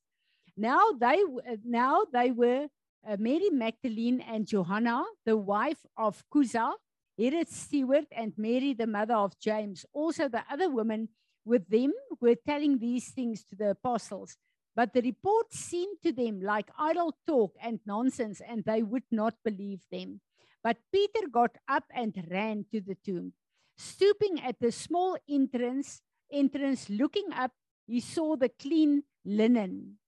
Now 0.57 0.93
they, 0.99 1.23
now 1.65 2.05
they 2.12 2.33
were 2.33 2.69
uh, 3.07 3.17
Mary 3.19 3.49
Magdalene 3.50 4.21
and 4.21 4.47
Johanna, 4.47 5.05
the 5.25 5.37
wife 5.37 5.79
of 5.97 6.23
Cusa, 6.33 6.73
Herod's 7.17 7.57
steward, 7.57 8.07
and 8.12 8.33
Mary, 8.37 8.75
the 8.75 8.87
mother 8.87 9.15
of 9.15 9.39
James. 9.39 9.87
Also, 9.93 10.29
the 10.29 10.43
other 10.50 10.71
women 10.71 11.09
with 11.45 11.69
them 11.69 11.93
were 12.21 12.35
telling 12.35 12.79
these 12.79 13.11
things 13.11 13.45
to 13.45 13.57
the 13.57 13.71
apostles. 13.71 14.37
But 14.77 14.93
the 14.93 15.03
report 15.03 15.53
seemed 15.53 15.99
to 16.03 16.13
them 16.13 16.41
like 16.41 16.71
idle 16.79 17.17
talk 17.27 17.55
and 17.63 17.81
nonsense, 17.87 18.41
and 18.41 18.65
they 18.65 18.83
would 18.83 19.05
not 19.11 19.35
believe 19.45 19.81
them. 19.91 20.21
But 20.63 20.79
Peter 20.93 21.27
got 21.31 21.57
up 21.69 21.85
and 21.95 22.15
ran 22.31 22.67
to 22.73 22.81
the 22.81 22.97
tomb. 23.05 23.33
Stooping 23.77 24.41
at 24.43 24.61
the 24.61 24.71
small 24.71 25.17
entrance, 25.29 26.03
entrance 26.31 26.89
looking 26.91 27.33
up, 27.33 27.53
he 27.87 28.01
saw 28.01 28.37
the 28.37 28.51
clean 28.51 29.03
linen 29.25 29.99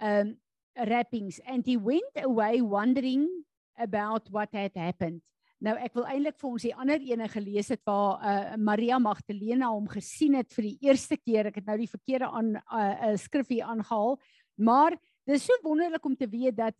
um, 0.00 0.36
wrappings 0.76 1.40
and 1.46 1.64
he 1.64 1.76
went 1.76 2.16
away 2.16 2.60
wondering 2.60 3.44
about 3.78 4.28
what 4.30 4.48
had 4.52 4.72
happened. 4.74 5.22
Nou 5.60 5.74
ek 5.76 5.92
wil 5.98 6.06
eintlik 6.08 6.38
vir 6.40 6.48
ons 6.48 6.64
die 6.64 6.72
ander 6.72 7.02
ene 7.04 7.26
gelees 7.28 7.68
het 7.68 7.82
waar 7.84 8.22
uh, 8.24 8.56
Maria 8.56 8.96
Magdalena 8.98 9.68
hom 9.74 9.90
gesien 9.92 10.38
het 10.38 10.48
vir 10.56 10.70
die 10.70 10.88
eerste 10.88 11.18
keer. 11.20 11.50
Ek 11.50 11.58
het 11.60 11.66
nou 11.68 11.76
die 11.82 11.90
verkeerde 11.90 12.30
aan 12.32 12.54
'n 12.54 12.62
uh, 12.64 13.10
uh, 13.10 13.16
skrif 13.20 13.48
hier 13.52 13.68
aangehaal, 13.68 14.16
maar 14.56 14.96
dis 15.28 15.44
so 15.44 15.52
wonderlik 15.62 16.04
om 16.04 16.16
te 16.16 16.28
weet 16.28 16.56
dat 16.56 16.76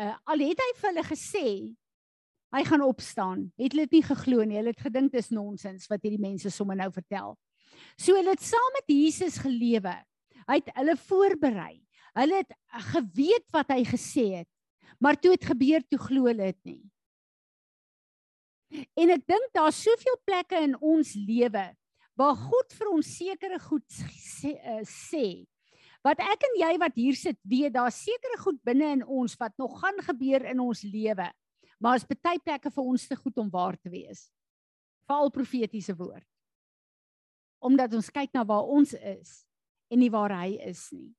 uh, 0.00 0.16
al 0.24 0.40
het 0.40 0.56
hy 0.56 0.70
vir 0.80 0.88
hulle 0.90 1.04
gesê 1.04 1.48
hy 2.54 2.62
gaan 2.64 2.84
opstaan, 2.86 3.52
het 3.58 3.72
hulle 3.74 3.84
dit 3.90 3.98
nie 3.98 4.06
geglo 4.06 4.44
nie. 4.44 4.56
Hulle 4.56 4.72
het 4.72 4.86
gedink 4.86 5.12
dis 5.12 5.30
nonsens 5.34 5.88
wat 5.90 6.04
hierdie 6.06 6.22
mense 6.22 6.50
sommer 6.54 6.76
nou 6.78 6.90
vertel. 6.94 7.36
So 7.98 8.14
hulle 8.14 8.30
het 8.30 8.44
saam 8.44 8.72
met 8.78 8.88
Jesus 8.88 9.40
gelewe. 9.42 9.94
Hy 10.46 10.60
het 10.60 10.70
hulle 10.78 10.96
voorberei. 10.96 11.82
Hulle 12.14 12.40
het 12.44 12.54
geweet 12.94 13.46
wat 13.52 13.72
hy 13.74 13.82
gesê 13.84 14.26
het. 14.38 14.50
Maar 15.02 15.18
toe 15.18 15.34
het 15.34 15.44
gebeur 15.44 15.82
toe 15.90 15.98
glo 15.98 16.30
hulle 16.30 16.52
dit 16.52 16.60
nie. 16.64 16.82
En 18.72 19.10
ek 19.14 19.24
dink 19.28 19.50
daar's 19.54 19.80
soveel 19.82 20.16
plekke 20.24 20.60
in 20.64 20.76
ons 20.80 21.14
lewe 21.14 21.66
waar 22.14 22.36
God 22.38 22.76
vir 22.78 22.90
ons 22.94 23.08
sekere 23.18 23.58
goed 23.58 23.84
sê, 23.90 24.54
uh, 24.54 24.82
sê 24.86 25.44
wat 26.04 26.20
ek 26.20 26.44
en 26.46 26.58
jy 26.60 26.72
wat 26.82 26.98
hier 27.00 27.16
sit 27.16 27.38
weet 27.48 27.74
daar 27.74 27.92
sekere 27.94 28.36
goed 28.42 28.60
binne 28.66 28.90
in 28.98 29.02
ons 29.02 29.34
wat 29.40 29.54
nog 29.58 29.78
gaan 29.80 29.98
gebeur 30.04 30.44
in 30.50 30.60
ons 30.60 30.82
lewe. 30.84 31.30
Maar 31.80 31.98
is 31.98 32.06
baie 32.06 32.40
plekke 32.44 32.70
vir 32.70 32.90
ons 32.92 33.06
te 33.08 33.16
goed 33.16 33.40
om 33.40 33.48
waar 33.50 33.76
te 33.80 33.90
wees. 33.90 34.28
Veral 35.08 35.32
profetiese 35.32 35.96
woord. 35.96 36.26
Omdat 37.64 37.96
ons 37.96 38.12
kyk 38.12 38.34
na 38.36 38.44
waar 38.44 38.68
ons 38.68 38.92
is 38.94 39.42
en 39.88 40.00
nie 40.00 40.12
waar 40.12 40.32
hy 40.36 40.58
is 40.68 40.86
nie. 40.92 41.10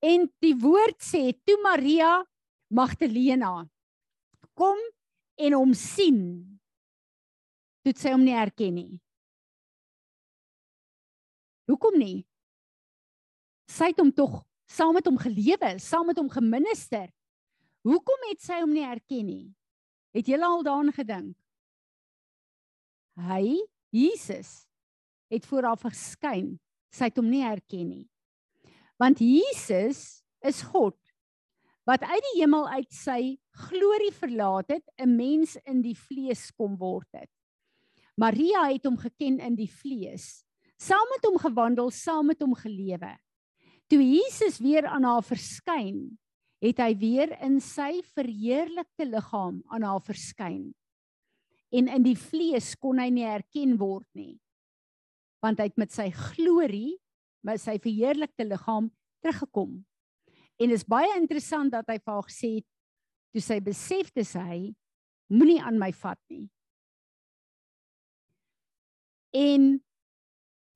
En 0.00 0.28
die 0.42 0.54
woord 0.56 1.02
sê 1.02 1.32
toe 1.44 1.58
Maria 1.62 2.20
Magdalena 2.70 3.66
kom 4.54 4.78
en 5.40 5.56
hom 5.56 5.74
sien. 5.76 6.20
Toe 7.84 7.94
sy 7.96 8.12
hom 8.12 8.24
nie 8.26 8.36
herken 8.36 8.74
nie. 8.76 9.00
Hoekom 11.70 11.96
nie? 12.00 12.18
sy 13.70 13.90
het 13.92 14.00
hom 14.02 14.10
tog 14.14 14.40
saam 14.70 14.94
met 14.94 15.06
hom 15.08 15.18
gelewe, 15.18 15.74
saam 15.82 16.08
met 16.10 16.18
hom 16.18 16.30
geminister. 16.30 17.08
Hoekom 17.86 18.28
het 18.28 18.42
sy 18.44 18.60
hom 18.60 18.72
nie 18.74 18.84
erken 18.86 19.26
nie? 19.26 19.46
Het 20.14 20.30
jy 20.30 20.38
al 20.42 20.64
daaraan 20.66 20.92
gedink? 20.94 21.34
Hy, 23.20 23.56
Jesus, 23.94 24.64
het 25.30 25.46
voor 25.46 25.70
haar 25.70 25.80
verskyn. 25.80 26.54
Sy 26.94 27.10
het 27.10 27.18
hom 27.18 27.28
nie 27.30 27.42
erken 27.46 27.88
nie. 27.88 28.06
Want 29.00 29.22
Jesus 29.22 30.22
is 30.44 30.62
God 30.66 30.96
wat 31.88 32.02
uit 32.04 32.24
die 32.32 32.40
hemel 32.40 32.68
uit 32.68 32.90
sy 32.92 33.20
glorie 33.66 34.12
verlaat 34.12 34.68
het, 34.68 34.84
'n 34.98 35.16
mens 35.16 35.56
in 35.64 35.82
die 35.82 35.96
vlees 35.96 36.50
kom 36.52 36.76
word 36.76 37.08
het. 37.12 37.30
Maria 38.16 38.68
het 38.68 38.84
hom 38.84 38.96
geken 38.96 39.40
in 39.40 39.56
die 39.56 39.70
vlees, 39.70 40.44
saam 40.76 41.08
met 41.14 41.24
hom 41.24 41.38
gewandel, 41.38 41.90
saam 41.90 42.26
met 42.26 42.40
hom 42.40 42.54
gelewe. 42.54 43.16
Toe 43.88 44.02
Jesus 44.02 44.58
weer 44.58 44.86
aan 44.86 45.04
haar 45.04 45.24
verskyn, 45.24 46.18
het 46.60 46.78
hy 46.78 46.92
weer 47.00 47.32
in 47.42 47.58
sy 47.60 48.02
verheerlikte 48.14 49.06
liggaam 49.08 49.62
aan 49.72 49.82
haar 49.82 50.02
verskyn. 50.04 50.74
En 51.72 51.88
in 51.88 52.02
die 52.04 52.16
vlees 52.18 52.74
kon 52.76 52.98
hy 53.00 53.08
nie 53.10 53.24
herken 53.24 53.76
word 53.80 54.06
nie. 54.14 54.38
Want 55.40 55.58
hy 55.58 55.70
het 55.70 55.78
met 55.80 55.94
sy 55.94 56.10
glorie, 56.12 56.98
met 57.46 57.62
sy 57.62 57.78
verheerlikte 57.80 58.44
liggaam 58.44 58.90
teruggekom. 59.24 59.78
En 60.60 60.68
dit 60.68 60.76
is 60.76 60.84
baie 60.84 61.08
interessant 61.16 61.72
dat 61.72 61.88
hy 61.88 61.96
vir 61.96 62.12
haar 62.12 62.26
gesê 62.28 62.50
het 62.58 62.66
toe 63.32 63.42
sy 63.44 63.60
besef 63.64 64.10
dis 64.12 64.34
hy 64.36 64.72
moenie 65.32 65.60
aan 65.62 65.78
my 65.80 65.88
vat 65.96 66.20
nie. 66.32 66.48
En 69.32 69.78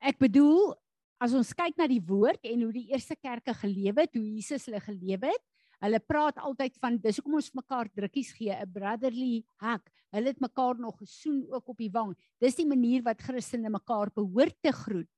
ek 0.04 0.20
bedoel 0.22 0.72
as 1.20 1.34
ons 1.36 1.52
kyk 1.56 1.76
na 1.80 1.88
die 1.90 2.02
woord 2.04 2.40
en 2.46 2.64
hoe 2.64 2.72
die 2.72 2.86
eerste 2.94 3.16
kerke 3.18 3.52
gelewe 3.58 4.06
het, 4.06 4.14
hoe 4.16 4.24
Jesus 4.24 4.68
hulle 4.68 4.80
gelewe 4.84 5.32
het, 5.32 5.44
hulle 5.84 6.00
praat 6.00 6.38
altyd 6.40 6.78
van 6.80 6.96
dis 7.02 7.18
hoekom 7.20 7.36
ons 7.42 7.52
mekaar 7.58 7.90
drukkies 7.92 8.32
gee, 8.38 8.54
'n 8.54 8.72
brotherly 8.72 9.44
hug. 9.60 9.82
Hulle 10.14 10.30
het 10.30 10.40
mekaar 10.40 10.78
nog 10.78 10.96
gesoen 11.02 11.44
ook 11.50 11.68
op 11.68 11.78
die 11.78 11.90
wang. 11.90 12.14
Dis 12.40 12.56
die 12.56 12.66
manier 12.66 13.02
wat 13.02 13.20
Christene 13.20 13.68
mekaar 13.68 14.08
behoort 14.14 14.56
te 14.62 14.72
groet. 14.72 15.10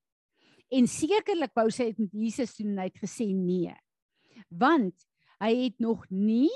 En 0.71 0.87
sekerlik 0.87 1.53
wou 1.55 1.69
sy 1.71 1.93
dit 1.93 1.99
met 1.99 2.11
Jesus 2.11 2.55
doen 2.57 2.73
en 2.73 2.79
hy 2.79 2.89
het 2.89 2.99
gesê 2.99 3.31
nee 3.31 3.71
want 4.47 5.07
hy 5.41 5.51
het 5.67 5.79
nog 5.79 6.05
nie 6.09 6.51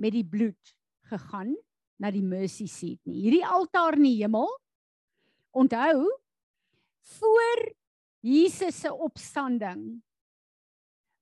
met 0.00 0.14
die 0.14 0.26
bloed 0.26 0.74
gegaan 1.10 1.54
na 2.00 2.10
die 2.10 2.24
mercy 2.24 2.66
seat 2.66 3.00
nie. 3.04 3.20
Hierdie 3.26 3.46
altaar 3.46 3.98
in 3.98 4.06
die 4.08 4.18
hemel 4.22 4.50
onthou 5.52 6.08
voor 7.18 7.64
Jesus 8.22 8.78
se 8.80 8.92
opstanding 8.94 10.02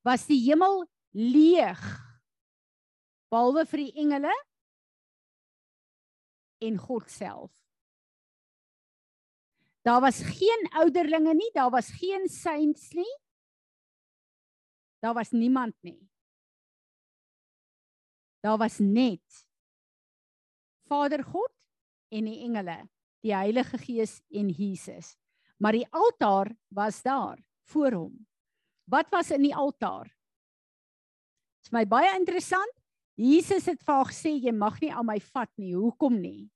was 0.07 0.27
die 0.29 0.39
hemel 0.45 0.85
leeg 1.17 1.81
behalwe 3.31 3.65
vir 3.69 3.85
die 3.87 3.95
engele 4.05 4.35
en 6.61 6.77
God 6.79 7.09
self. 7.11 7.51
Daar 9.87 10.03
was 10.05 10.21
geen 10.21 10.67
ouderlinge 10.77 11.35
nie, 11.35 11.51
daar 11.57 11.71
was 11.73 11.89
geen 11.97 12.29
saints 12.29 12.91
nie. 12.93 13.15
Daar 15.01 15.15
was 15.15 15.31
niemand 15.31 15.75
nie. 15.81 16.10
Daar 18.41 18.59
was 18.59 18.79
net 18.79 19.47
Vader 20.89 21.23
God 21.25 21.53
en 22.11 22.27
die 22.27 22.41
engele, 22.47 22.89
die 23.23 23.35
Heilige 23.35 23.79
Gees 23.79 24.19
en 24.33 24.49
Jesus. 24.49 25.15
Maar 25.61 25.77
die 25.77 25.87
altaar 25.93 26.51
was 26.69 27.03
daar 27.03 27.39
voor 27.69 27.93
hom. 27.93 28.15
Wat 28.91 29.11
was 29.13 29.31
in 29.31 29.45
die 29.45 29.55
altaar? 29.55 30.09
Dit 30.09 31.69
is 31.69 31.75
my 31.77 31.85
baie 31.87 32.11
interessant. 32.17 32.73
Jesus 33.21 33.69
het 33.69 33.83
vir 33.85 33.95
haar 33.95 34.09
gesê 34.09 34.33
jy 34.41 34.53
mag 34.57 34.81
nie 34.81 34.91
aan 34.91 35.07
my 35.07 35.19
vat 35.21 35.51
nie. 35.61 35.75
Hoekom 35.77 36.17
nie? 36.17 36.49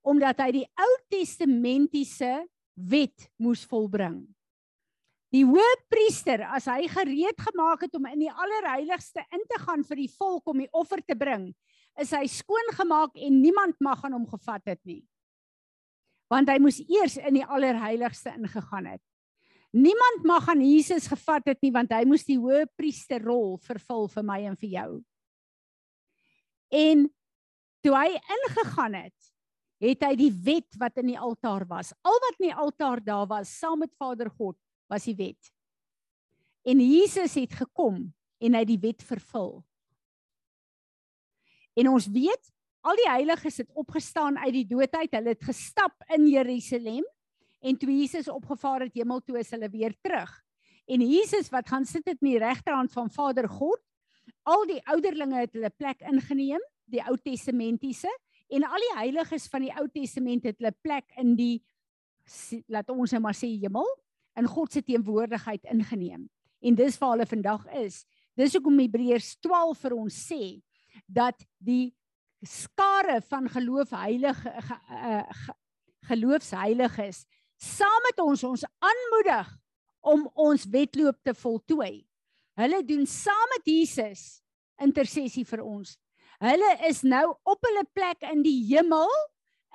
Omdat 0.00 0.40
hy 0.40 0.50
die 0.62 0.66
Ou 0.80 0.92
Testamentiese 1.12 2.32
wet 2.72 3.28
moes 3.36 3.66
volbring. 3.68 4.22
Die 5.34 5.44
hoofpriester 5.44 6.40
as 6.56 6.66
hy 6.70 6.86
gereed 6.88 7.40
gemaak 7.50 7.82
het 7.84 7.96
om 7.98 8.06
in 8.08 8.22
die 8.24 8.32
allerheiligste 8.32 9.20
in 9.36 9.42
te 9.50 9.58
gaan 9.60 9.84
vir 9.84 10.00
die 10.00 10.12
volk 10.14 10.48
om 10.48 10.62
die 10.62 10.70
offer 10.72 11.02
te 11.04 11.16
bring, 11.18 11.50
is 12.00 12.14
hy 12.16 12.24
skoon 12.32 12.72
gemaak 12.78 13.18
en 13.18 13.40
niemand 13.42 13.76
mag 13.84 14.00
aan 14.06 14.16
hom 14.16 14.24
gevat 14.30 14.64
het 14.72 14.80
nie. 14.88 15.02
Want 16.32 16.48
hy 16.48 16.56
moes 16.62 16.80
eers 16.80 17.18
in 17.20 17.40
die 17.40 17.44
allerheiligste 17.44 18.32
ingegaan 18.38 18.88
het. 18.94 19.02
Niemand 19.76 20.24
mag 20.24 20.48
aan 20.48 20.64
Jesus 20.64 21.10
gevat 21.12 21.50
het 21.50 21.60
nie 21.60 21.72
want 21.76 21.92
hy 21.92 22.06
moes 22.08 22.24
die 22.24 22.38
hoofpriesterrol 22.40 23.58
vervul 23.66 24.08
vir 24.14 24.24
my 24.24 24.38
en 24.48 24.56
vir 24.56 24.70
jou. 24.78 24.90
En 26.72 27.04
toe 27.84 27.92
hy 27.96 28.14
ingegaan 28.16 28.96
het, 28.96 29.28
het 29.84 30.08
hy 30.08 30.14
die 30.18 30.32
wet 30.44 30.80
wat 30.80 30.96
in 31.00 31.12
die 31.12 31.20
altaar 31.20 31.66
was, 31.68 31.92
al 32.00 32.16
wat 32.24 32.40
in 32.40 32.48
die 32.48 32.56
altaar 32.56 33.04
daar 33.04 33.28
was, 33.28 33.52
saam 33.60 33.84
met 33.84 33.92
Vader 34.00 34.32
God 34.32 34.56
was 34.88 35.06
die 35.08 35.16
wet. 35.16 35.52
En 36.68 36.80
Jesus 36.82 37.36
het 37.38 37.54
gekom 37.60 38.08
en 38.38 38.54
hy 38.54 38.64
die 38.68 38.80
wet 38.82 39.02
vervul. 39.06 39.60
En 41.78 41.90
ons 41.92 42.08
weet 42.10 42.50
al 42.88 42.98
die 42.98 43.08
heiliges 43.10 43.60
het 43.62 43.70
opgestaan 43.78 44.38
uit 44.40 44.54
die 44.54 44.66
dood 44.68 44.92
uit. 44.96 45.14
Hulle 45.14 45.34
het 45.34 45.44
gestap 45.44 45.94
in 46.16 46.26
Jerusalem 46.30 47.06
en 47.60 47.78
toe 47.78 47.90
Jesus 47.90 48.28
opgevaar 48.30 48.86
het 48.86 48.94
hemel 48.94 49.20
toe 49.26 49.40
is 49.40 49.50
hulle 49.54 49.70
weer 49.70 49.94
terug. 50.02 50.30
En 50.88 51.02
Jesus 51.04 51.50
wat 51.52 51.68
gaan 51.68 51.84
sit 51.84 52.06
het 52.06 52.20
in 52.22 52.32
die 52.32 52.40
regterhand 52.40 52.92
van 52.94 53.10
Vader 53.12 53.48
God. 53.50 53.80
Al 54.48 54.64
die 54.68 54.80
ouderlinge 54.88 55.42
het 55.42 55.56
hulle 55.56 55.70
plek 55.70 56.00
ingeneem, 56.06 56.62
die 56.88 57.02
Ou 57.04 57.16
Testamentiese 57.20 58.10
en 58.48 58.64
al 58.64 58.80
die 58.80 58.94
heiliges 58.96 59.48
van 59.52 59.66
die 59.66 59.72
Ou 59.76 59.86
Testament 59.92 60.46
het 60.48 60.56
hulle 60.60 60.72
plek 60.84 61.10
in 61.20 61.34
die 61.36 61.56
laat 62.68 62.88
ons 62.92 63.12
nou 63.14 63.22
maar 63.24 63.36
sê 63.36 63.48
hemel 63.60 63.88
in 64.38 64.48
God 64.48 64.72
se 64.72 64.82
teenwoordigheid 64.82 65.66
ingeneem. 65.72 66.28
En 66.60 66.78
dis 66.78 66.98
waar 66.98 67.16
hulle 67.16 67.26
vandag 67.26 67.66
is. 67.82 68.02
Dis 68.38 68.54
hoekom 68.54 68.78
Hebreërs 68.78 69.36
12 69.42 69.84
vir 69.84 69.96
ons 69.98 70.18
sê 70.28 70.42
dat 71.06 71.42
die 71.58 71.94
skare 72.46 73.18
van 73.26 73.48
geloof 73.50 73.90
heilige 73.90 74.52
ge, 74.62 74.76
ge, 74.88 75.54
geloofsheiliges 76.06 77.24
saam 77.58 78.04
met 78.06 78.20
ons 78.22 78.44
ons 78.46 78.64
aanmoedig 78.78 79.48
om 80.06 80.28
ons 80.34 80.66
wedloop 80.70 81.18
te 81.26 81.34
voltooi. 81.34 82.06
Hulle 82.58 82.82
doen 82.86 83.06
saam 83.06 83.54
met 83.56 83.66
Jesus 83.66 84.38
intersessie 84.82 85.44
vir 85.46 85.64
ons. 85.66 85.96
Hulle 86.38 86.70
is 86.86 87.02
nou 87.02 87.24
op 87.42 87.66
hulle 87.66 87.84
plek 87.94 88.22
in 88.30 88.44
die 88.46 88.60
hemel 88.70 89.10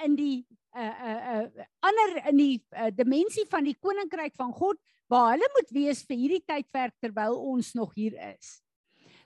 in 0.03 0.15
die 0.15 0.45
uh 0.73 0.95
uh 1.09 1.21
uh 1.33 1.65
ander 1.85 2.11
in 2.31 2.37
die 2.37 2.57
uh, 2.71 2.89
dimensie 2.93 3.45
van 3.49 3.63
die 3.67 3.75
koninkryk 3.79 4.35
van 4.35 4.53
God 4.53 4.79
waar 5.11 5.33
hulle 5.33 5.49
moet 5.53 5.73
wees 5.75 6.01
vir 6.07 6.17
hierdie 6.17 6.43
tydperk 6.45 6.95
terwyl 7.03 7.37
ons 7.37 7.73
nog 7.77 7.93
hier 7.95 8.15
is. 8.33 8.61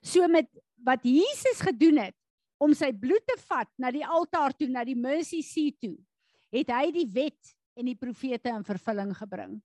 So 0.03 0.27
met 0.27 0.49
wat 0.83 1.05
Jesus 1.07 1.61
gedoen 1.63 2.01
het 2.01 2.17
om 2.61 2.73
sy 2.75 2.91
bloed 2.91 3.23
te 3.27 3.37
vat 3.47 3.69
na 3.79 3.91
die 3.93 4.05
altaar 4.05 4.55
toe 4.57 4.67
na 4.71 4.83
die 4.87 4.97
mercy 4.97 5.43
seat 5.45 5.77
toe, 5.83 5.95
het 6.53 6.71
hy 6.73 6.89
die 6.95 7.07
wet 7.13 7.55
en 7.77 7.87
die 7.87 7.97
profete 7.97 8.49
in 8.49 8.65
vervulling 8.65 9.13
gebring. 9.17 9.57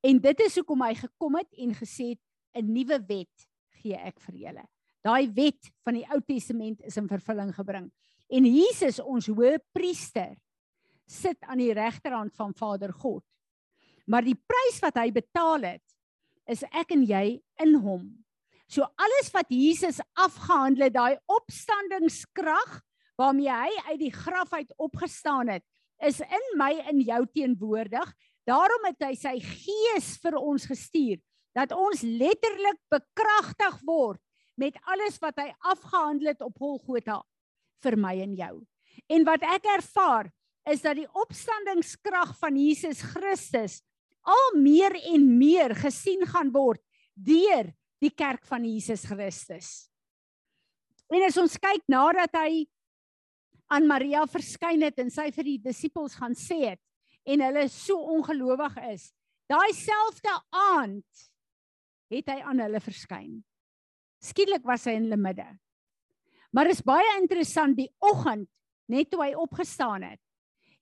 En 0.00 0.20
dit 0.22 0.44
is 0.46 0.56
hoekom 0.56 0.82
hy 0.86 0.94
gekom 0.96 1.36
het 1.36 1.50
en 1.60 1.74
gesê 1.76 2.14
het 2.14 2.22
'n 2.56 2.72
nuwe 2.72 2.98
wet 3.06 3.48
gee 3.82 3.96
ek 3.96 4.20
vir 4.20 4.34
julle. 4.34 4.64
Daai 5.04 5.32
wet 5.32 5.70
van 5.84 5.94
die 5.94 6.06
Ou 6.12 6.20
Testament 6.20 6.80
is 6.84 6.96
in 6.96 7.08
vervulling 7.08 7.54
gebring. 7.54 7.90
En 8.30 8.44
Jesus 8.44 9.00
ons 9.00 9.26
hoë 9.28 9.58
priester 9.72 10.36
sit 11.10 11.38
aan 11.48 11.60
die 11.60 11.74
regterhand 11.74 12.34
van 12.38 12.54
Vader 12.54 12.92
God. 12.94 13.24
Maar 14.06 14.26
die 14.26 14.38
prys 14.38 14.80
wat 14.82 14.98
hy 15.00 15.10
betaal 15.14 15.66
het, 15.66 15.86
is 16.50 16.62
ek 16.70 16.94
en 16.94 17.04
jy 17.06 17.40
in 17.62 17.76
hom. 17.82 18.06
So 18.70 18.86
alles 18.98 19.30
wat 19.34 19.50
Jesus 19.50 19.98
afgehandel 20.18 20.86
het, 20.86 20.94
daai 20.94 21.18
opstandingskrag 21.30 22.78
waarmee 23.18 23.50
hy 23.50 23.70
uit 23.90 24.00
die 24.00 24.14
graf 24.14 24.54
uit 24.54 24.70
opgestaan 24.80 25.50
het, 25.52 25.64
is 26.00 26.22
in 26.24 26.46
my 26.56 26.72
en 26.88 27.02
jou 27.04 27.24
teenwoordig. 27.34 28.12
Daarom 28.48 28.86
het 28.88 29.04
hy 29.04 29.12
sy 29.18 29.36
gees 29.42 30.14
vir 30.22 30.38
ons 30.40 30.64
gestuur 30.70 31.18
dat 31.56 31.74
ons 31.74 32.02
letterlik 32.06 32.78
bekragtig 32.92 33.80
word 33.86 34.20
met 34.60 34.78
alles 34.92 35.18
wat 35.22 35.38
hy 35.42 35.50
afgehandel 35.72 36.32
het 36.32 36.42
op 36.46 36.56
Golgotha 36.60 37.20
vir 37.84 37.96
my 37.98 38.14
en 38.22 38.36
jou. 38.38 38.54
En 39.10 39.26
wat 39.26 39.44
ek 39.56 39.66
ervaar, 39.74 40.30
is 40.68 40.82
dat 40.84 40.98
die 40.98 41.08
opstandingskrag 41.16 42.34
van 42.40 42.56
Jesus 42.58 43.00
Christus 43.14 43.80
al 44.26 44.58
meer 44.60 44.94
en 45.14 45.24
meer 45.38 45.74
gesien 45.78 46.26
gaan 46.28 46.52
word 46.52 46.82
deur 47.14 47.70
die 48.00 48.12
kerk 48.12 48.44
van 48.48 48.64
Jesus 48.64 49.04
Christus. 49.08 49.90
En 51.10 51.24
as 51.26 51.38
ons 51.40 51.56
kyk 51.60 51.84
nadat 51.90 52.36
hy 52.38 52.66
aan 53.70 53.88
Maria 53.88 54.22
verskyn 54.30 54.84
het 54.86 54.98
en 55.02 55.10
sy 55.12 55.28
vir 55.34 55.46
die 55.46 55.58
disippels 55.62 56.16
gaan 56.18 56.36
sê 56.38 56.60
het 56.72 56.82
en 57.28 57.42
hulle 57.44 57.66
so 57.72 57.98
ongelowig 58.16 58.78
is, 58.90 59.10
daai 59.50 59.70
selfde 59.76 60.32
aand 60.54 61.26
het 62.10 62.30
hy 62.32 62.38
aan 62.42 62.62
hulle 62.64 62.80
verskyn. 62.82 63.40
Skielik 64.20 64.64
was 64.66 64.86
hy 64.88 64.96
in 64.98 65.08
hulle 65.08 65.20
midde. 65.20 65.46
Maar 66.52 66.72
is 66.72 66.82
baie 66.82 67.18
interessant 67.20 67.76
die 67.78 67.90
oggend 68.02 68.48
net 68.90 69.10
toe 69.10 69.22
hy 69.22 69.32
opgestaan 69.38 70.02
het 70.08 70.20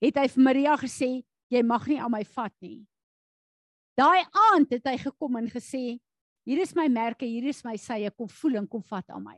het 0.03 0.17
hy 0.17 0.27
vir 0.31 0.43
Maria 0.43 0.75
gesê 0.79 1.09
jy 1.49 1.63
mag 1.65 1.87
nie 1.89 1.99
aan 1.99 2.13
my 2.13 2.23
vat 2.35 2.53
nie. 2.61 2.83
Daai 3.99 4.23
aand 4.51 4.71
het 4.71 4.85
hy 4.87 4.97
gekom 5.01 5.39
en 5.41 5.49
gesê 5.51 5.99
Hier 6.49 6.63
is 6.63 6.71
my 6.73 6.87
merke, 6.89 7.27
hier 7.29 7.45
is 7.51 7.59
my 7.61 7.75
sye, 7.77 8.09
kom 8.17 8.29
voel 8.39 8.55
en 8.57 8.65
kom 8.65 8.81
vat 8.89 9.05
aan 9.13 9.21
my. 9.21 9.35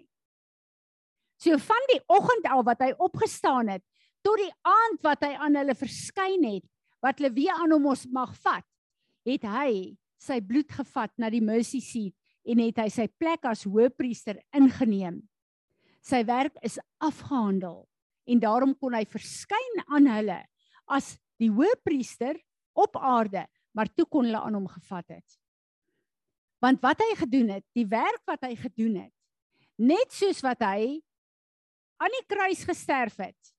So 1.41 1.57
van 1.59 1.87
die 1.89 1.99
oggend 2.07 2.45
af 2.47 2.61
wat 2.69 2.83
hy 2.85 2.91
opgestaan 3.01 3.73
het 3.73 3.83
tot 4.23 4.37
die 4.39 4.51
aand 4.69 5.01
wat 5.03 5.25
hy 5.25 5.31
aan 5.41 5.57
hulle 5.57 5.75
verskyn 5.75 6.45
het, 6.45 6.63
wat 7.03 7.17
hulle 7.19 7.33
weer 7.33 7.57
aan 7.57 7.73
hom 7.73 7.89
ons 7.91 8.05
mag 8.13 8.31
vat, 8.45 8.63
het 9.27 9.47
hy 9.49 9.97
sy 10.21 10.37
bloed 10.45 10.69
gevat 10.71 11.11
na 11.19 11.31
die 11.33 11.41
mercy 11.43 11.81
seat 11.83 12.15
en 12.47 12.61
het 12.61 12.79
hy 12.79 12.87
sy 12.93 13.07
plek 13.19 13.43
as 13.49 13.65
hoëpriester 13.65 14.37
ingeneem. 14.55 15.19
Sy 16.05 16.21
werk 16.29 16.55
is 16.63 16.77
afgehandel 17.01 17.81
en 18.29 18.39
daarom 18.39 18.71
kon 18.77 18.95
hy 18.95 19.03
verskyn 19.09 19.83
aan 19.89 20.07
hulle 20.13 20.39
as 20.91 21.15
die 21.41 21.49
hoëpriester 21.51 22.37
op 22.77 22.97
aarde, 22.97 23.45
maar 23.75 23.89
toe 23.95 24.05
kon 24.05 24.27
hulle 24.27 24.41
aan 24.41 24.57
hom 24.59 24.67
gevat 24.69 25.17
het. 25.17 25.37
Want 26.61 26.81
wat 26.83 27.01
hy 27.01 27.15
gedoen 27.23 27.55
het, 27.55 27.65
die 27.73 27.87
werk 27.89 28.21
wat 28.29 28.43
hy 28.45 28.53
gedoen 28.59 28.99
het, 29.07 29.13
net 29.81 30.13
soos 30.13 30.43
wat 30.45 30.61
hy 30.61 30.99
aan 32.01 32.13
die 32.17 32.27
kruis 32.29 32.61
gesterf 32.67 33.17
het, 33.21 33.53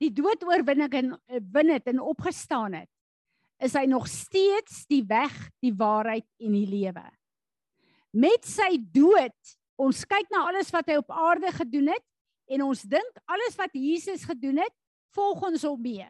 die 0.00 0.12
dood 0.12 0.42
oorwinning 0.44 0.92
en 0.96 1.12
win 1.52 1.72
het 1.72 1.86
en 1.88 2.00
opgestaan 2.04 2.76
het, 2.82 2.90
is 3.64 3.76
hy 3.76 3.86
nog 3.88 4.08
steeds 4.08 4.84
die 4.90 5.02
weg, 5.08 5.32
die 5.64 5.72
waarheid 5.76 6.26
en 6.44 6.56
die 6.56 6.66
lewe. 6.68 7.04
Met 8.16 8.44
sy 8.48 8.76
dood, 8.92 9.54
ons 9.80 10.04
kyk 10.08 10.28
na 10.32 10.46
alles 10.50 10.72
wat 10.72 10.88
hy 10.92 10.98
op 11.00 11.12
aarde 11.12 11.52
gedoen 11.56 11.92
het 11.94 12.04
en 12.52 12.64
ons 12.68 12.84
dink 12.88 13.22
alles 13.28 13.56
wat 13.60 13.72
Jesus 13.76 14.24
gedoen 14.28 14.60
het, 14.64 14.76
volg 15.16 15.46
ons 15.50 15.64
hom 15.66 15.80
mee. 15.82 16.06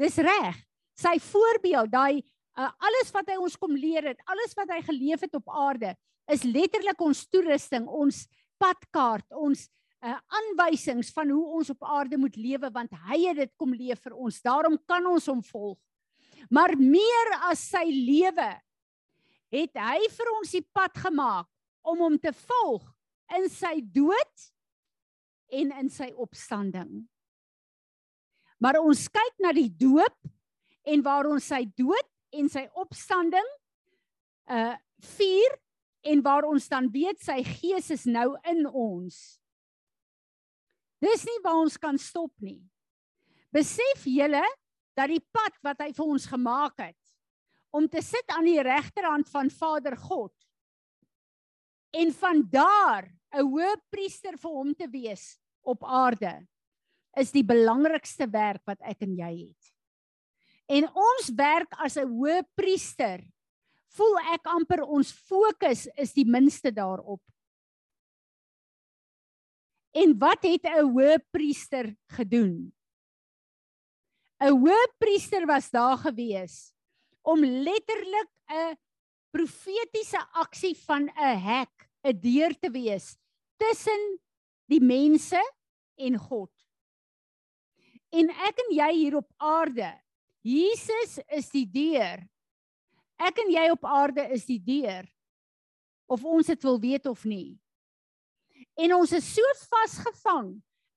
Dis 0.00 0.18
reg. 0.22 0.58
Sy 0.96 1.16
voorbeeld, 1.20 1.92
daai 1.92 2.20
uh, 2.20 2.70
alles 2.88 3.12
wat 3.14 3.30
hy 3.30 3.38
ons 3.40 3.56
kom 3.60 3.74
leer 3.76 4.12
het, 4.12 4.20
alles 4.32 4.56
wat 4.56 4.70
hy 4.72 4.80
geleef 4.84 5.24
het 5.26 5.34
op 5.36 5.50
aarde, 5.52 5.94
is 6.32 6.44
letterlik 6.44 7.00
ons 7.04 7.24
toerusting, 7.30 7.86
ons 7.86 8.24
padkaart, 8.60 9.26
ons 9.36 9.66
uh, 10.02 10.16
aanwysings 10.40 11.12
van 11.14 11.30
hoe 11.30 11.58
ons 11.60 11.70
op 11.74 11.84
aarde 11.84 12.18
moet 12.18 12.38
lewe 12.40 12.70
want 12.72 12.96
hy 13.10 13.20
het 13.28 13.42
dit 13.44 13.52
kom 13.60 13.76
leef 13.76 14.00
vir 14.04 14.16
ons. 14.16 14.40
Daarom 14.44 14.78
kan 14.88 15.04
ons 15.10 15.28
hom 15.30 15.44
volg 15.44 15.76
maar 16.50 16.74
meer 16.78 17.32
as 17.50 17.62
sy 17.70 17.84
lewe 17.90 18.50
het 19.54 19.78
hy 19.78 19.98
vir 20.12 20.32
ons 20.36 20.52
die 20.54 20.64
pad 20.74 20.94
gemaak 21.06 21.48
om 21.86 22.02
hom 22.02 22.18
te 22.20 22.32
volg 22.46 22.86
in 23.36 23.48
sy 23.50 23.78
dood 23.94 24.46
en 25.54 25.70
in 25.80 25.90
sy 25.92 26.10
opstanding. 26.18 27.06
Maar 28.62 28.80
ons 28.80 29.06
kyk 29.12 29.42
na 29.44 29.52
die 29.56 29.68
doop 29.68 30.16
en 30.86 31.02
waar 31.04 31.28
ons 31.28 31.44
sy 31.44 31.64
dood 31.76 32.08
en 32.36 32.50
sy 32.52 32.66
opstanding 32.78 33.54
uh 34.52 34.74
vier 35.18 35.52
en 36.08 36.22
waar 36.24 36.46
ons 36.48 36.64
dan 36.72 36.86
weet 36.88 37.18
sy 37.20 37.42
gees 37.44 37.90
is 37.92 38.06
nou 38.08 38.30
in 38.48 38.62
ons. 38.64 39.16
Dis 41.04 41.26
nie 41.28 41.36
waar 41.44 41.60
ons 41.60 41.76
kan 41.76 41.98
stop 42.00 42.32
nie. 42.40 42.62
Besef 43.52 44.06
julle 44.08 44.40
dat 44.96 45.12
die 45.12 45.20
pad 45.20 45.58
wat 45.66 45.84
hy 45.84 45.90
vir 45.92 46.14
ons 46.16 46.28
gemaak 46.30 46.80
het 46.80 47.76
om 47.76 47.84
te 47.92 48.00
sit 48.00 48.32
aan 48.32 48.48
die 48.48 48.62
regterhand 48.64 49.28
van 49.28 49.52
Vader 49.52 49.98
God 50.00 50.32
en 51.96 52.12
van 52.16 52.42
daar 52.48 53.04
'n 53.36 53.44
hoëpriester 53.44 54.38
vir 54.40 54.52
hom 54.52 54.72
te 54.74 54.88
wees 54.88 55.36
op 55.60 55.84
aarde 55.84 56.46
is 57.16 57.32
die 57.32 57.44
belangrikste 57.44 58.28
werk 58.30 58.62
wat 58.68 58.80
ek 58.84 59.02
en 59.06 59.16
jy 59.16 59.32
het. 59.46 59.72
En 60.68 60.88
ons 60.90 61.30
werk 61.38 61.72
as 61.78 61.96
'n 61.96 62.08
hoëpriester 62.08 63.22
voel 63.96 64.18
ek 64.34 64.46
amper 64.46 64.82
ons 64.82 65.12
fokus 65.12 65.86
is 65.96 66.12
die 66.12 66.26
minste 66.28 66.70
daarop. 66.70 67.22
En 69.96 70.18
wat 70.18 70.42
het 70.42 70.64
'n 70.64 70.90
hoëpriester 70.92 71.96
gedoen? 72.12 72.72
'n 74.40 74.52
hoëpriester 74.52 75.46
was 75.46 75.70
daar 75.70 75.96
gewees 75.96 76.72
om 77.22 77.40
letterlik 77.40 78.30
'n 78.50 78.76
profetiese 79.30 80.20
aksie 80.32 80.76
van 80.86 81.08
'n 81.08 81.38
hek, 81.38 81.88
'n 82.04 82.20
deur 82.20 82.52
te 82.58 82.70
wees 82.70 83.16
tussen 83.56 84.18
die 84.68 84.80
mense 84.80 85.40
en 85.96 86.18
God. 86.18 86.55
En 88.14 88.30
ek 88.30 88.62
en 88.64 88.72
jy 88.76 88.90
hier 88.94 89.16
op 89.18 89.28
aarde, 89.42 89.90
Jesus 90.46 91.18
is 91.34 91.50
die 91.50 91.66
deur. 91.66 92.22
Ek 93.18 93.38
en 93.42 93.50
jy 93.50 93.66
op 93.72 93.86
aarde 93.88 94.26
is 94.34 94.44
die 94.46 94.60
deur. 94.62 95.08
Of 96.06 96.22
ons 96.24 96.46
dit 96.46 96.62
wil 96.68 96.78
weet 96.80 97.08
of 97.10 97.24
nie. 97.26 97.56
En 98.78 98.94
ons 98.94 99.12
is 99.16 99.26
so 99.34 99.56
vasgevang 99.72 100.54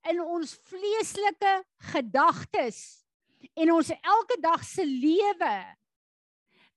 in 0.10 0.22
ons 0.22 0.54
vleeslike 0.70 1.54
gedagtes 1.92 2.80
en 3.56 3.72
ons 3.74 3.92
elke 3.96 4.38
dag 4.44 4.64
se 4.68 4.84
lewe 4.86 5.56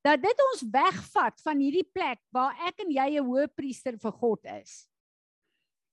dat 0.03 0.23
dit 0.23 0.42
ons 0.51 0.64
wegvat 0.75 1.42
van 1.45 1.61
hierdie 1.62 1.87
plek 1.95 2.18
waar 2.35 2.57
ek 2.68 2.83
en 2.83 2.90
jy 2.90 3.09
'n 3.18 3.27
hoëpriester 3.27 3.99
vir 3.99 4.12
God 4.12 4.47
is. 4.59 4.88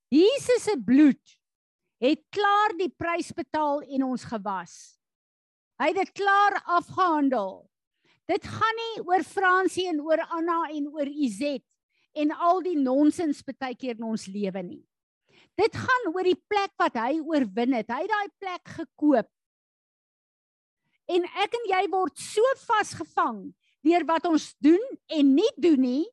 Jesus 0.09 0.63
se 0.63 0.75
bloed 0.77 1.38
het 1.99 2.21
klaar 2.31 2.75
die 2.79 2.89
prys 2.89 3.31
betaal 3.35 3.83
en 3.83 4.05
ons 4.07 4.23
gewas. 4.27 4.75
Hy 5.79 5.91
het 5.91 5.99
dit 5.99 6.13
klaar 6.19 6.59
afgehandel. 6.79 7.65
Dit 8.29 8.45
gaan 8.45 8.77
nie 8.77 9.03
oor 9.07 9.23
Fransie 9.25 9.87
en 9.89 10.01
oor 10.05 10.21
Anna 10.29 10.61
en 10.71 10.87
oor 10.93 11.07
Izet 11.09 11.65
en 12.19 12.31
al 12.35 12.61
die 12.65 12.77
nonsens 12.79 13.41
baie 13.45 13.75
keer 13.77 13.97
in 13.97 14.07
ons 14.11 14.27
lewe 14.27 14.63
nie. 14.63 14.83
Dit 15.59 15.75
gaan 15.75 16.13
oor 16.13 16.27
die 16.27 16.39
plek 16.49 16.71
wat 16.79 16.95
hy 16.99 17.19
oorwin 17.19 17.75
het. 17.77 17.91
Hy 17.91 18.05
het 18.05 18.13
daai 18.13 18.31
plek 18.39 18.73
gekoop 18.79 19.29
en 21.09 21.25
ek 21.41 21.57
en 21.57 21.67
jy 21.71 21.81
word 21.91 22.21
so 22.21 22.55
vasgevang 22.67 23.49
deur 23.85 24.05
wat 24.07 24.27
ons 24.29 24.51
doen 24.61 24.81
en 25.17 25.33
nie 25.35 25.51
doen 25.57 25.81
nie 25.81 26.05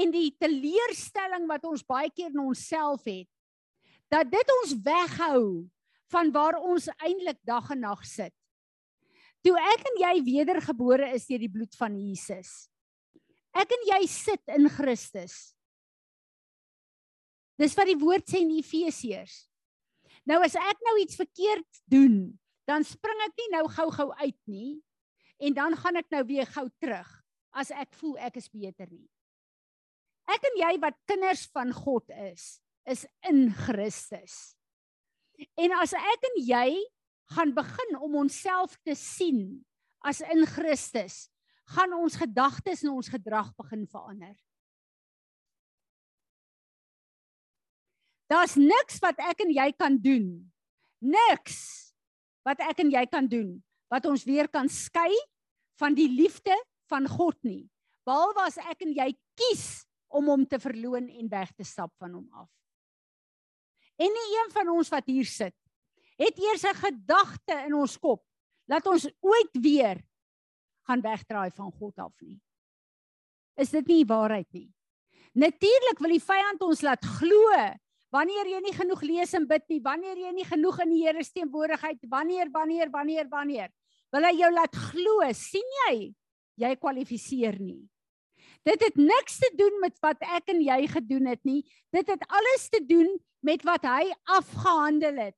en 0.00 0.12
die 0.14 0.30
teleurstelling 0.40 1.48
wat 1.50 1.66
ons 1.68 1.84
baie 1.86 2.08
keer 2.14 2.30
in 2.30 2.44
onsself 2.46 3.04
het 3.08 3.28
dat 4.10 4.30
dit 4.30 4.52
ons 4.60 4.74
weghou 4.84 5.42
van 6.10 6.32
waar 6.34 6.58
ons 6.58 6.88
eintlik 6.98 7.38
dag 7.46 7.70
en 7.70 7.84
nag 7.86 8.02
sit. 8.06 8.34
Toe 9.46 9.54
ek 9.56 9.86
en 9.88 10.00
jy 10.02 10.14
wedergebore 10.26 11.12
is 11.14 11.28
deur 11.30 11.40
die 11.40 11.52
bloed 11.52 11.76
van 11.78 11.94
Jesus. 11.96 12.68
Ek 13.56 13.70
en 13.72 13.86
jy 13.88 14.00
sit 14.10 14.52
in 14.52 14.68
Christus. 14.70 15.54
Dis 17.60 17.76
wat 17.76 17.88
die 17.88 17.98
woord 18.00 18.26
sê 18.28 18.42
in 18.42 18.52
Efesiërs. 18.58 19.46
Nou 20.28 20.40
as 20.44 20.56
ek 20.58 20.82
nou 20.84 20.96
iets 21.00 21.18
verkeerd 21.18 21.80
doen, 21.90 22.30
dan 22.68 22.84
spring 22.86 23.24
ek 23.24 23.34
nie 23.40 23.48
nou 23.56 23.64
gou-gou 23.72 24.10
uit 24.20 24.38
nie 24.50 24.78
en 25.40 25.56
dan 25.56 25.74
gaan 25.78 25.96
ek 25.96 26.10
nou 26.12 26.20
weer 26.28 26.48
gou 26.52 26.66
terug 26.82 27.08
as 27.56 27.72
ek 27.72 27.94
voel 27.98 28.18
ek 28.28 28.36
is 28.38 28.50
beter 28.52 28.90
nie. 28.90 29.08
Ek 30.30 30.44
en 30.46 30.58
jy 30.60 30.74
wat 30.82 30.98
kinders 31.10 31.46
van 31.50 31.72
God 31.74 32.12
is, 32.30 32.60
is 32.90 33.06
in 33.28 33.48
Christus. 33.54 34.54
En 35.56 35.72
as 35.78 35.94
ek 35.96 36.26
en 36.30 36.38
jy 36.44 36.68
gaan 37.34 37.54
begin 37.54 37.96
om 38.02 38.18
onsself 38.24 38.74
te 38.84 38.96
sien 38.98 39.60
as 40.04 40.20
in 40.24 40.42
Christus, 40.48 41.28
gaan 41.70 41.94
ons 41.94 42.18
gedagtes 42.18 42.82
en 42.84 42.96
ons 42.98 43.10
gedrag 43.12 43.52
begin 43.60 43.86
verander. 43.88 44.34
Daar's 48.30 48.56
niks 48.58 49.00
wat 49.02 49.18
ek 49.22 49.42
en 49.46 49.52
jy 49.54 49.70
kan 49.74 49.96
doen. 49.98 50.26
Niks 51.02 51.58
wat 52.46 52.62
ek 52.62 52.82
en 52.84 52.92
jy 52.92 53.04
kan 53.10 53.26
doen 53.30 53.58
wat 53.90 54.06
ons 54.06 54.22
weer 54.22 54.46
kan 54.46 54.68
skei 54.70 55.10
van 55.80 55.96
die 55.98 56.06
liefde 56.06 56.54
van 56.90 57.08
God 57.10 57.38
nie. 57.42 57.64
Behalwe 58.06 58.44
as 58.46 58.58
ek 58.62 58.84
en 58.86 58.94
jy 58.94 59.08
kies 59.38 59.82
om 60.14 60.30
hom 60.30 60.46
te 60.46 60.60
verloon 60.62 61.08
en 61.10 61.30
weg 61.30 61.50
te 61.58 61.66
stap 61.66 61.90
van 61.98 62.14
hom 62.14 62.28
af. 62.38 62.50
En 64.00 64.08
nie 64.16 64.28
een 64.36 64.52
van 64.54 64.70
ons 64.72 64.88
wat 64.92 65.06
hier 65.10 65.28
sit 65.28 65.56
het 66.20 66.36
eers 66.36 66.64
'n 66.64 66.76
gedagte 66.76 67.54
in 67.66 67.74
ons 67.74 67.96
kop 67.96 68.22
dat 68.68 68.86
ons 68.86 69.08
ooit 69.20 69.54
weer 69.60 70.00
gaan 70.86 71.00
wegdraai 71.00 71.50
van 71.50 71.72
God 71.72 71.98
af 71.98 72.12
nie. 72.20 72.40
Is 73.56 73.70
dit 73.70 73.86
nie 73.86 74.04
waarheid 74.04 74.52
nie? 74.52 74.72
Natuurlik 75.32 75.98
wil 75.98 76.10
die 76.10 76.24
vyand 76.24 76.60
ons 76.60 76.82
laat 76.82 77.04
glo 77.04 77.56
Wanneer 78.10 78.48
jy 78.50 78.58
nie 78.64 78.74
genoeg 78.74 79.02
lees 79.06 79.32
en 79.38 79.46
bid 79.46 79.68
nie, 79.70 79.78
wanneer 79.84 80.18
jy 80.18 80.32
nie 80.34 80.46
genoeg 80.46 80.80
in 80.82 80.90
die 80.90 81.04
Here 81.04 81.22
se 81.22 81.30
teenwoordigheid, 81.36 82.02
wanneer 82.10 82.50
wanneer 82.50 82.90
wanneer 82.90 83.28
wanneer 83.30 83.70
wil 84.10 84.26
hy 84.26 84.32
jou 84.34 84.48
laat 84.50 84.74
glo, 84.74 85.22
sien 85.38 85.76
jy? 85.86 86.10
Jy 86.58 86.70
kwalifiseer 86.82 87.60
nie. 87.62 87.84
Dit 88.68 88.82
het 88.84 88.96
niks 89.00 89.38
te 89.40 89.50
doen 89.56 89.78
met 89.80 89.96
wat 90.04 90.20
ek 90.20 90.50
en 90.52 90.60
jy 90.62 90.80
gedoen 90.92 91.30
het 91.30 91.40
nie. 91.48 91.62
Dit 91.94 92.10
het 92.12 92.24
alles 92.28 92.68
te 92.68 92.82
doen 92.86 93.08
met 93.40 93.62
wat 93.64 93.86
hy 93.88 94.10
afgehandel 94.36 95.16
het. 95.30 95.36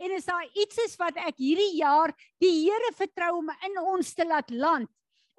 En 0.00 0.14
as 0.16 0.24
daar 0.24 0.46
iets 0.56 0.78
is 0.86 0.96
wat 0.96 1.18
ek 1.20 1.36
hierdie 1.36 1.76
jaar 1.76 2.14
die 2.40 2.54
Here 2.64 2.92
vertrou 2.96 3.34
om 3.42 3.50
in 3.68 3.76
ons 3.82 4.14
te 4.16 4.24
laat 4.24 4.48
land, 4.50 4.88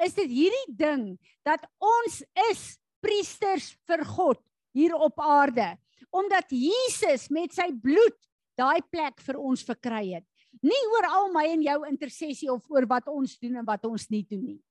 is 0.03 0.13
dit 0.13 0.29
hierdie 0.29 0.75
ding 0.77 1.15
dat 1.47 1.63
ons 1.81 2.21
is 2.51 2.63
priesters 3.01 3.71
vir 3.88 4.03
God 4.05 4.41
hier 4.75 4.95
op 4.95 5.19
aarde 5.23 5.73
omdat 6.15 6.47
Jesus 6.53 7.27
met 7.33 7.51
sy 7.51 7.67
bloed 7.83 8.15
daai 8.55 8.79
plek 8.88 9.19
vir 9.25 9.35
ons 9.35 9.65
verkry 9.67 10.13
het. 10.15 10.23
Nie 10.63 10.79
oor 10.93 11.07
al 11.09 11.25
my 11.33 11.43
en 11.51 11.63
jou 11.65 11.79
intersessie 11.89 12.47
of 12.51 12.63
oor 12.71 12.88
wat 12.88 13.09
ons 13.11 13.33
doen 13.41 13.59
en 13.59 13.67
wat 13.67 13.83
ons 13.89 14.07
nie 14.13 14.23
doen 14.23 14.45
nie. 14.53 14.61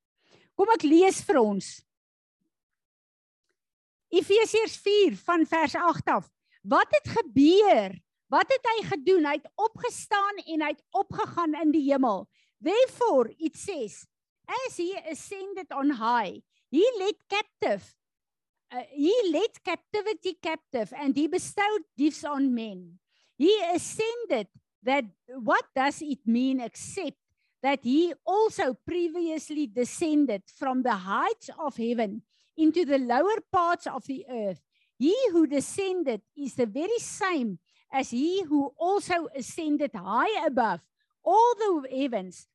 Kom 0.57 0.71
ek 0.73 0.87
lees 0.87 1.21
vir 1.27 1.43
ons. 1.43 1.69
Efesiërs 4.15 4.77
4 4.83 5.17
van 5.27 5.47
vers 5.47 5.75
8 5.75 6.09
af. 6.15 6.29
Wat 6.63 6.87
het 6.91 7.09
gebeur? 7.19 7.95
Wat 8.33 8.49
het 8.49 8.71
hy 8.71 8.87
gedoen? 8.89 9.27
Hy 9.27 9.37
het 9.41 9.51
opgestaan 9.61 10.41
en 10.47 10.63
hy 10.65 10.71
het 10.73 10.85
opgegaan 10.91 11.55
in 11.61 11.75
die 11.75 11.85
hemel. 11.91 12.25
Therefore 12.63 13.35
it 13.39 13.59
says, 13.59 14.07
as 14.47 14.77
he 14.77 14.95
ascended 15.11 15.73
on 15.75 15.97
high, 15.99 16.41
he 16.71 16.85
led 16.99 17.19
captive 17.29 17.85
uh, 18.75 18.83
he 18.91 19.15
led 19.31 19.63
captivity 19.63 20.37
captive 20.41 20.93
and 20.97 21.17
he 21.17 21.29
bestowed 21.29 21.85
gifts 21.97 22.25
on 22.25 22.55
men. 22.55 22.99
He 23.37 23.51
ascended 23.75 24.49
that 24.83 25.05
what 25.29 25.65
does 25.75 26.03
it 26.03 26.27
mean 26.27 26.61
except 26.61 27.19
that 27.63 27.81
he 27.83 28.13
also 28.27 28.75
previously 28.87 29.67
descended 29.67 30.43
from 30.57 30.83
the 30.83 30.95
heights 30.95 31.51
of 31.59 31.77
heaven 31.77 32.23
into 32.57 32.85
the 32.85 32.99
lower 32.99 33.41
parts 33.53 33.87
of 33.87 34.05
the 34.07 34.25
earth. 34.31 34.61
He 34.99 35.17
who 35.31 35.47
descended 35.47 36.23
is 36.37 36.55
the 36.55 36.67
very 36.67 36.99
same 36.99 37.59
as 37.93 38.11
he 38.11 38.43
who 38.43 38.73
also 38.79 39.29
ascended 39.35 39.93
high 39.95 40.47
above 40.47 40.81
all 41.25 41.55
the 41.55 41.89
heavens, 41.91 42.47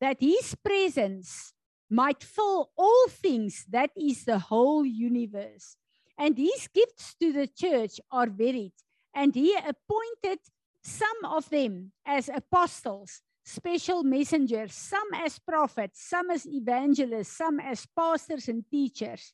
that 0.00 0.18
his 0.20 0.54
presence 0.56 1.54
might 1.90 2.22
fill 2.22 2.70
all 2.76 3.08
things, 3.08 3.64
that 3.70 3.90
is 3.96 4.24
the 4.24 4.38
whole 4.38 4.84
universe. 4.84 5.76
And 6.18 6.36
his 6.36 6.68
gifts 6.68 7.14
to 7.20 7.32
the 7.32 7.46
church 7.46 8.00
are 8.10 8.28
varied, 8.28 8.72
and 9.14 9.34
he 9.34 9.54
appointed 9.54 10.40
some 10.82 11.24
of 11.24 11.48
them 11.48 11.92
as 12.04 12.28
apostles, 12.28 13.22
special 13.44 14.02
messengers, 14.02 14.74
some 14.74 15.08
as 15.14 15.38
prophets, 15.38 16.02
some 16.02 16.30
as 16.30 16.46
evangelists, 16.46 17.36
some 17.36 17.60
as 17.60 17.86
pastors 17.96 18.48
and 18.48 18.64
teachers, 18.70 19.32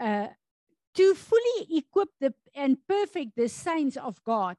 uh, 0.00 0.28
to 0.94 1.14
fully 1.14 1.76
equip 1.76 2.08
the, 2.20 2.34
and 2.54 2.78
perfect 2.88 3.36
the 3.36 3.48
saints 3.48 3.96
of 3.96 4.22
God 4.24 4.56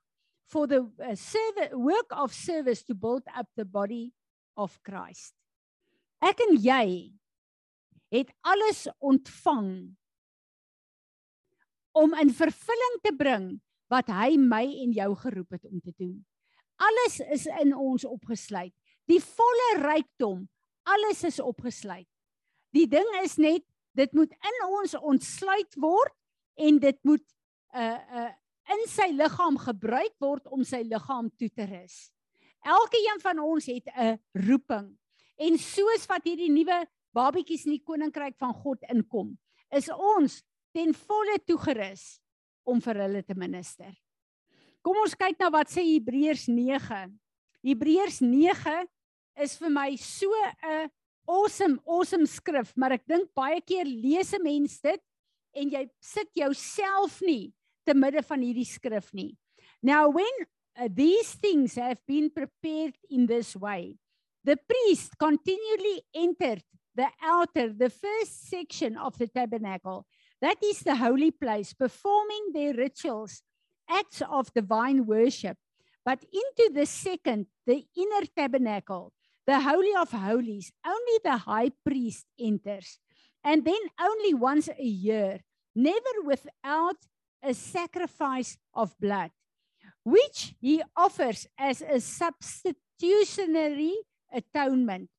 for 0.48 0.68
the 0.68 0.90
uh, 1.04 1.16
serv- 1.16 1.74
work 1.74 2.08
of 2.12 2.34
service 2.34 2.84
to 2.84 2.96
build 2.96 3.24
up 3.36 3.48
the 3.56 3.66
body 3.66 4.14
of 4.56 4.80
Christ. 4.84 5.34
Ek 6.24 6.40
en 6.48 6.58
jy 6.58 7.14
het 8.14 8.32
alles 8.42 8.88
ontvang 9.04 9.70
om 11.98 12.14
in 12.22 12.32
vervulling 12.34 12.98
te 13.04 13.14
bring 13.18 13.48
wat 13.92 14.10
hy 14.12 14.36
my 14.40 14.64
en 14.84 14.94
jou 14.96 15.12
geroep 15.22 15.58
het 15.58 15.66
om 15.68 15.80
te 15.82 15.94
doen. 15.98 16.18
Alles 16.78 17.20
is 17.34 17.48
in 17.62 17.74
ons 17.74 18.06
opgesluit. 18.06 18.74
Die 19.10 19.20
volle 19.24 19.70
rykdom, 19.82 20.46
alles 20.86 21.24
is 21.28 21.40
opgesluit. 21.42 22.08
Die 22.76 22.86
ding 22.90 23.08
is 23.24 23.38
net 23.42 23.64
dit 23.98 24.14
moet 24.18 24.34
in 24.52 24.60
ons 24.68 24.94
ontsluit 25.00 25.80
word 25.82 26.14
en 26.68 26.78
dit 26.84 27.00
moet 27.08 27.26
uh 27.76 27.98
uh 28.24 28.30
in 28.68 28.82
sy 28.92 29.06
liggaam 29.16 29.56
gebruik 29.64 30.12
word 30.20 30.48
om 30.52 30.64
sy 30.68 30.82
liggaam 30.84 31.30
toe 31.40 31.48
te 31.56 31.64
rus. 31.70 32.10
Elke 32.68 33.00
een 33.00 33.22
van 33.24 33.40
ons 33.40 33.66
het 33.72 33.88
'n 33.88 34.20
roeping. 34.34 34.90
En 35.40 35.58
soos 35.58 36.06
wat 36.10 36.26
hierdie 36.28 36.52
nuwe 36.52 36.86
babietjies 37.16 37.66
in 37.66 37.78
die 37.78 37.84
koninkryk 37.84 38.36
van 38.38 38.54
God 38.54 38.84
inkom, 38.92 39.38
is 39.72 39.88
ons 39.90 40.44
ten 40.74 40.94
volle 40.94 41.40
toegerus 41.46 42.20
om 42.66 42.82
vir 42.82 42.96
hulle 42.96 43.24
te 43.24 43.36
minister. 43.36 43.94
Kom 44.82 44.98
ons 45.04 45.16
kyk 45.16 45.40
na 45.40 45.50
wat 45.50 45.72
sê 45.72 45.84
Hebreërs 45.84 46.48
9. 46.48 47.20
Hebreërs 47.64 48.20
9 48.22 48.88
is 49.44 49.58
vir 49.58 49.70
my 49.70 49.96
so 49.96 50.28
'n 50.64 50.90
awesome 51.28 51.80
awesome 51.86 52.26
skrif, 52.26 52.74
maar 52.76 52.96
ek 52.98 53.06
dink 53.08 53.30
baie 53.36 53.60
keer 53.62 53.86
lees 53.86 54.34
'n 54.34 54.44
mens 54.44 54.80
dit 54.82 55.02
en 55.56 55.70
jy 55.70 55.84
sit 56.02 56.30
jouself 56.36 57.22
nie 57.22 57.54
te 57.86 57.94
midde 57.94 58.24
van 58.24 58.42
hierdie 58.42 58.68
skrif 58.68 59.14
nie. 59.14 59.36
Now 59.82 60.10
when 60.10 60.48
uh, 60.78 60.88
these 60.88 61.36
things 61.36 61.76
have 61.76 62.00
been 62.08 62.30
prepared 62.30 62.96
in 63.10 63.28
this 63.28 63.56
way, 63.56 63.98
the 64.44 64.58
priest 64.58 65.18
continually 65.18 66.04
entered 66.14 66.64
the 66.96 67.10
outer, 67.22 67.74
the 67.74 67.90
first 67.90 68.50
section 68.50 68.98
of 68.98 69.18
the 69.18 69.28
tabernacle 69.28 70.06
That 70.42 70.58
is 70.64 70.80
the 70.82 70.96
holy 70.96 71.32
place, 71.32 71.74
performing 71.74 72.54
their 72.54 72.74
rituals, 72.74 73.42
acts 73.90 74.22
of 74.22 74.54
divine 74.54 75.06
worship. 75.06 75.58
But 76.06 76.24
into 76.24 76.72
the 76.74 76.86
second, 76.86 77.48
the 77.66 77.84
inner 77.98 78.26
tabernacle, 78.36 79.14
the 79.48 79.62
Holy 79.62 79.96
of 79.96 80.12
Holies, 80.12 80.72
only 80.86 81.20
the 81.24 81.38
high 81.38 81.72
priest 81.86 82.26
enters. 82.40 83.00
And 83.44 83.64
then 83.64 83.80
only 84.00 84.34
once 84.34 84.68
a 84.68 84.84
year, 84.84 85.40
never 85.74 86.22
without 86.26 86.98
a 87.42 87.54
sacrifice 87.54 88.58
of 88.74 88.94
blood, 89.00 89.32
which 90.04 90.54
he 90.60 90.84
offers 90.96 91.48
as 91.58 91.82
a 91.82 92.02
substitutionary 92.02 93.96
atonement 94.34 95.10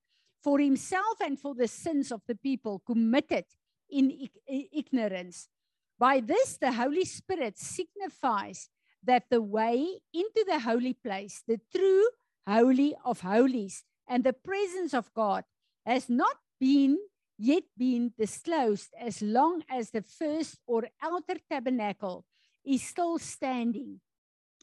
for 0.43 0.59
himself 0.59 1.19
and 1.21 1.39
for 1.39 1.55
the 1.55 1.67
sins 1.67 2.11
of 2.11 2.21
the 2.27 2.35
people 2.35 2.83
committed 2.85 3.45
in 3.89 4.29
ignorance. 4.47 5.49
By 5.97 6.19
this, 6.19 6.57
the 6.57 6.71
Holy 6.71 7.05
Spirit 7.05 7.57
signifies 7.57 8.69
that 9.03 9.23
the 9.31 9.41
way 9.41 10.01
into 10.13 10.45
the 10.47 10.59
holy 10.59 10.93
place, 10.93 11.41
the 11.47 11.59
true 11.75 12.07
holy 12.47 12.95
of 13.03 13.21
holies, 13.21 13.83
and 14.09 14.23
the 14.23 14.33
presence 14.33 14.93
of 14.93 15.13
God 15.13 15.43
has 15.85 16.09
not 16.09 16.35
been 16.59 16.97
yet 17.37 17.63
been 17.77 18.11
disclosed 18.17 18.89
as 18.99 19.21
long 19.21 19.63
as 19.69 19.91
the 19.91 20.01
first 20.01 20.57
or 20.67 20.83
outer 21.01 21.37
tabernacle 21.49 22.25
is 22.65 22.83
still 22.83 23.17
standing. 23.17 24.01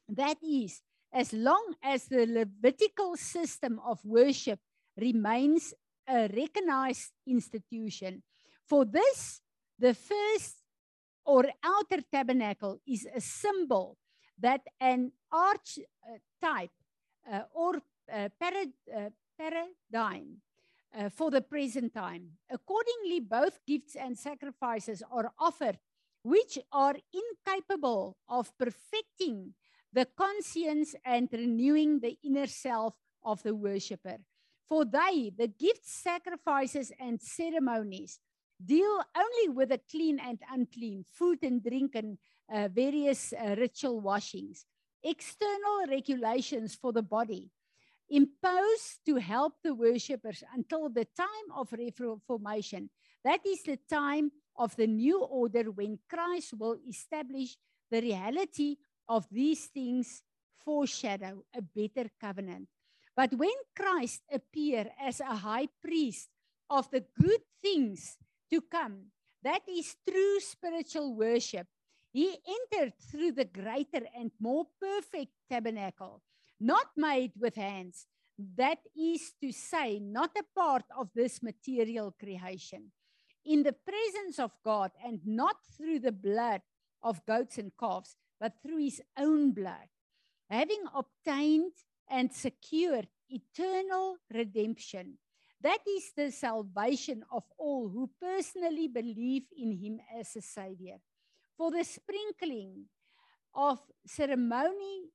That 0.08 0.36
is, 0.42 0.82
as 1.12 1.32
long 1.32 1.74
as 1.82 2.04
the 2.04 2.26
Levitical 2.26 3.16
system 3.16 3.80
of 3.86 4.04
worship 4.04 4.60
remains 4.96 5.72
a 6.06 6.28
recognized 6.28 7.12
institution. 7.26 8.22
For 8.68 8.84
this, 8.84 9.40
the 9.78 9.94
first 9.94 10.56
or 11.24 11.46
outer 11.64 12.02
tabernacle 12.12 12.78
is 12.86 13.06
a 13.14 13.20
symbol 13.20 13.96
that 14.38 14.60
an 14.80 15.12
archetype 15.32 16.70
uh, 17.30 17.42
or 17.54 17.76
uh, 18.12 18.28
parad, 18.40 18.72
uh, 18.94 19.10
paradigm 19.38 20.42
uh, 20.96 21.08
for 21.08 21.30
the 21.30 21.40
present 21.40 21.94
time. 21.94 22.30
Accordingly, 22.50 23.20
both 23.20 23.58
gifts 23.66 23.96
and 23.96 24.18
sacrifices 24.18 25.02
are 25.10 25.32
offered, 25.38 25.78
which 26.22 26.58
are 26.72 26.96
incapable 27.12 28.16
of 28.28 28.56
perfecting 28.58 29.54
the 29.92 30.06
conscience 30.16 30.94
and 31.04 31.28
renewing 31.32 32.00
the 32.00 32.18
inner 32.24 32.46
self 32.46 32.94
of 33.24 33.42
the 33.42 33.54
worshipper. 33.54 34.18
For 34.68 34.84
they, 34.84 35.32
the 35.36 35.48
gifts, 35.48 35.92
sacrifices, 35.92 36.92
and 36.98 37.20
ceremonies, 37.20 38.18
deal 38.64 39.00
only 39.16 39.48
with 39.54 39.68
the 39.68 39.80
clean 39.90 40.18
and 40.18 40.38
unclean, 40.52 41.04
food 41.12 41.38
and 41.42 41.62
drink 41.62 41.94
and 41.94 42.18
uh, 42.52 42.68
various 42.68 43.32
uh, 43.32 43.54
ritual 43.58 44.00
washings, 44.00 44.64
external 45.02 45.86
regulations 45.88 46.74
for 46.74 46.92
the 46.92 47.02
body, 47.02 47.50
imposed 48.08 49.00
to 49.06 49.16
help 49.16 49.54
the 49.62 49.74
worshippers 49.74 50.42
until 50.54 50.88
the 50.88 51.06
time 51.16 51.48
of 51.54 51.72
reformation. 51.72 52.90
That 53.24 53.40
is 53.46 53.62
the 53.62 53.78
time 53.90 54.30
of 54.56 54.76
the 54.76 54.86
new 54.86 55.22
order 55.22 55.70
when 55.70 55.98
Christ 56.08 56.54
will 56.58 56.76
establish 56.88 57.56
the 57.90 58.00
reality 58.00 58.76
of 59.08 59.26
these 59.30 59.66
things 59.66 60.22
foreshadow 60.64 61.44
a 61.54 61.62
better 61.62 62.10
covenant. 62.20 62.68
But 63.14 63.32
when 63.34 63.54
Christ 63.74 64.22
appeared 64.30 64.90
as 65.00 65.20
a 65.20 65.36
high 65.36 65.68
priest 65.82 66.28
of 66.70 66.90
the 66.90 67.04
good 67.20 67.40
things 67.62 68.16
to 68.50 68.60
come. 68.60 69.06
That 69.42 69.62
is 69.68 69.96
true 70.08 70.40
spiritual 70.40 71.14
worship. 71.14 71.66
He 72.12 72.36
entered 72.46 72.94
through 73.10 73.32
the 73.32 73.44
greater 73.44 74.06
and 74.16 74.30
more 74.40 74.66
perfect 74.80 75.32
tabernacle, 75.50 76.22
not 76.60 76.86
made 76.96 77.32
with 77.38 77.56
hands. 77.56 78.06
That 78.56 78.78
is 78.96 79.32
to 79.40 79.52
say, 79.52 79.98
not 79.98 80.30
a 80.36 80.44
part 80.54 80.84
of 80.96 81.10
this 81.14 81.42
material 81.42 82.14
creation. 82.18 82.92
In 83.44 83.62
the 83.62 83.72
presence 83.72 84.38
of 84.38 84.52
God, 84.64 84.90
and 85.04 85.20
not 85.24 85.56
through 85.76 86.00
the 86.00 86.12
blood 86.12 86.62
of 87.02 87.24
goats 87.26 87.58
and 87.58 87.72
calves, 87.78 88.16
but 88.40 88.54
through 88.62 88.78
his 88.78 89.00
own 89.16 89.52
blood, 89.52 89.88
having 90.50 90.84
obtained 90.94 91.72
and 92.08 92.32
secured 92.32 93.08
eternal 93.28 94.18
redemption 94.32 95.18
That 95.62 95.80
is 95.88 96.12
the 96.16 96.30
salvation 96.30 97.24
of 97.32 97.44
all 97.58 97.88
who 97.88 98.10
personally 98.20 98.88
believe 98.88 99.44
in 99.56 99.72
him 99.72 100.00
as 100.18 100.36
a 100.36 100.42
savior. 100.42 100.98
For 101.56 101.70
the 101.70 101.84
sprinkling 101.84 102.84
of 103.56 103.80
ceremonially 104.06 105.10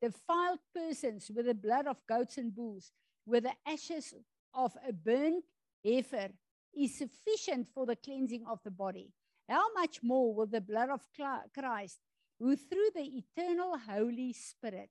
defiled 0.00 0.60
persons 0.74 1.30
with 1.34 1.46
the 1.46 1.54
blood 1.54 1.86
of 1.86 2.06
goats 2.06 2.36
and 2.36 2.54
bulls, 2.54 2.92
with 3.26 3.44
the 3.44 3.54
ashes 3.66 4.14
of 4.54 4.76
a 4.86 4.92
burnt 4.92 5.44
heifer, 5.82 6.28
is 6.76 6.98
sufficient 6.98 7.66
for 7.74 7.86
the 7.86 7.96
cleansing 7.96 8.44
of 8.46 8.62
the 8.62 8.70
body. 8.70 9.12
How 9.48 9.72
much 9.74 10.02
more 10.02 10.34
will 10.34 10.46
the 10.46 10.60
blood 10.60 10.90
of 10.90 11.08
Christ, 11.54 11.98
who 12.38 12.56
through 12.56 12.90
the 12.94 13.22
eternal 13.22 13.78
Holy 13.78 14.32
Spirit 14.32 14.90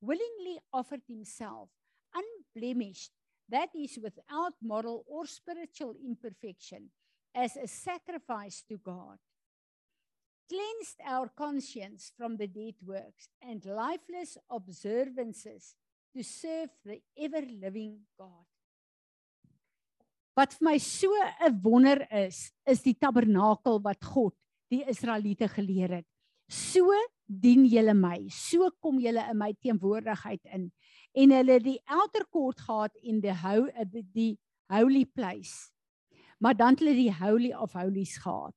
willingly 0.00 0.60
offered 0.72 1.02
himself 1.08 1.70
unblemished, 2.14 3.12
that 3.48 3.70
is, 3.74 3.98
without 4.02 4.52
moral 4.62 5.04
or 5.06 5.26
spiritual 5.26 5.94
imperfection, 6.04 6.90
as 7.34 7.56
a 7.56 7.66
sacrifice 7.66 8.62
to 8.68 8.76
God, 8.78 9.18
cleansed 10.48 11.00
our 11.04 11.28
conscience 11.36 12.12
from 12.16 12.36
the 12.36 12.46
dead 12.46 12.74
works 12.84 13.28
and 13.42 13.64
lifeless 13.64 14.38
observances 14.50 15.76
to 16.16 16.22
serve 16.22 16.70
the 16.84 17.00
ever 17.16 17.44
living 17.60 18.00
God. 18.18 18.46
Wat 20.38 20.54
vir 20.54 20.64
my 20.70 20.78
so 20.78 21.10
'n 21.46 21.60
wonder 21.62 22.06
is, 22.10 22.52
is 22.64 22.82
die 22.82 22.94
tabernakel 22.94 23.82
wat 23.82 24.04
God 24.04 24.34
die 24.70 24.84
Israeliete 24.86 25.48
geleer 25.48 25.98
het. 25.98 26.06
So 26.48 26.94
dien 27.26 27.66
julle 27.66 27.94
my, 27.94 28.28
so 28.30 28.70
kom 28.80 29.00
julle 29.02 29.24
in 29.30 29.38
my 29.38 29.52
teenwoordigheid 29.60 30.44
in. 30.54 30.70
En 31.12 31.34
hulle 31.34 31.58
het 31.58 31.64
die 31.64 31.80
outer 31.84 32.24
court 32.30 32.60
gehad 32.60 32.94
en 33.02 33.20
die 33.20 33.34
hou 33.34 33.68
die, 34.14 34.38
holy 34.68 35.04
place. 35.04 35.72
Maar 36.38 36.56
dan 36.56 36.76
het 36.76 36.82
hulle 36.84 36.94
die 36.94 37.12
holy 37.12 37.52
of 37.52 37.72
holies 37.72 38.16
gehad. 38.20 38.54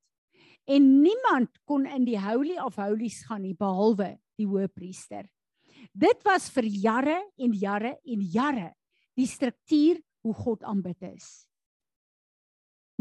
En 0.69 1.01
niemand 1.01 1.57
kon 1.65 1.85
in 1.89 2.05
die 2.05 2.19
holy 2.19 2.57
of 2.61 2.77
holies 2.79 3.23
gaan 3.27 3.43
nie 3.45 3.55
behalwe 3.57 4.15
die 4.39 4.47
hoëpriester. 4.47 5.25
Dit 5.93 6.21
was 6.27 6.49
vir 6.53 6.67
jare 6.69 7.17
en 7.41 7.53
jare 7.57 7.95
en 8.05 8.21
jare 8.21 8.71
die 9.17 9.27
struktuur 9.27 10.01
hoe 10.21 10.33
God 10.37 10.63
aanbid 10.63 11.01
is. 11.15 11.29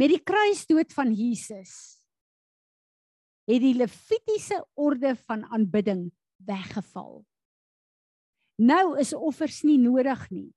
Met 0.01 0.15
die 0.15 0.23
kruisdood 0.25 0.95
van 0.97 1.13
Jesus 1.13 2.01
het 3.51 3.61
die 3.61 3.75
levitiese 3.75 4.61
orde 4.79 5.17
van 5.27 5.45
aanbidding 5.51 6.07
weggeval. 6.47 7.21
Nou 8.61 8.85
is 9.01 9.13
offers 9.17 9.63
nie 9.67 9.79
nodig 9.81 10.23
nie, 10.31 10.49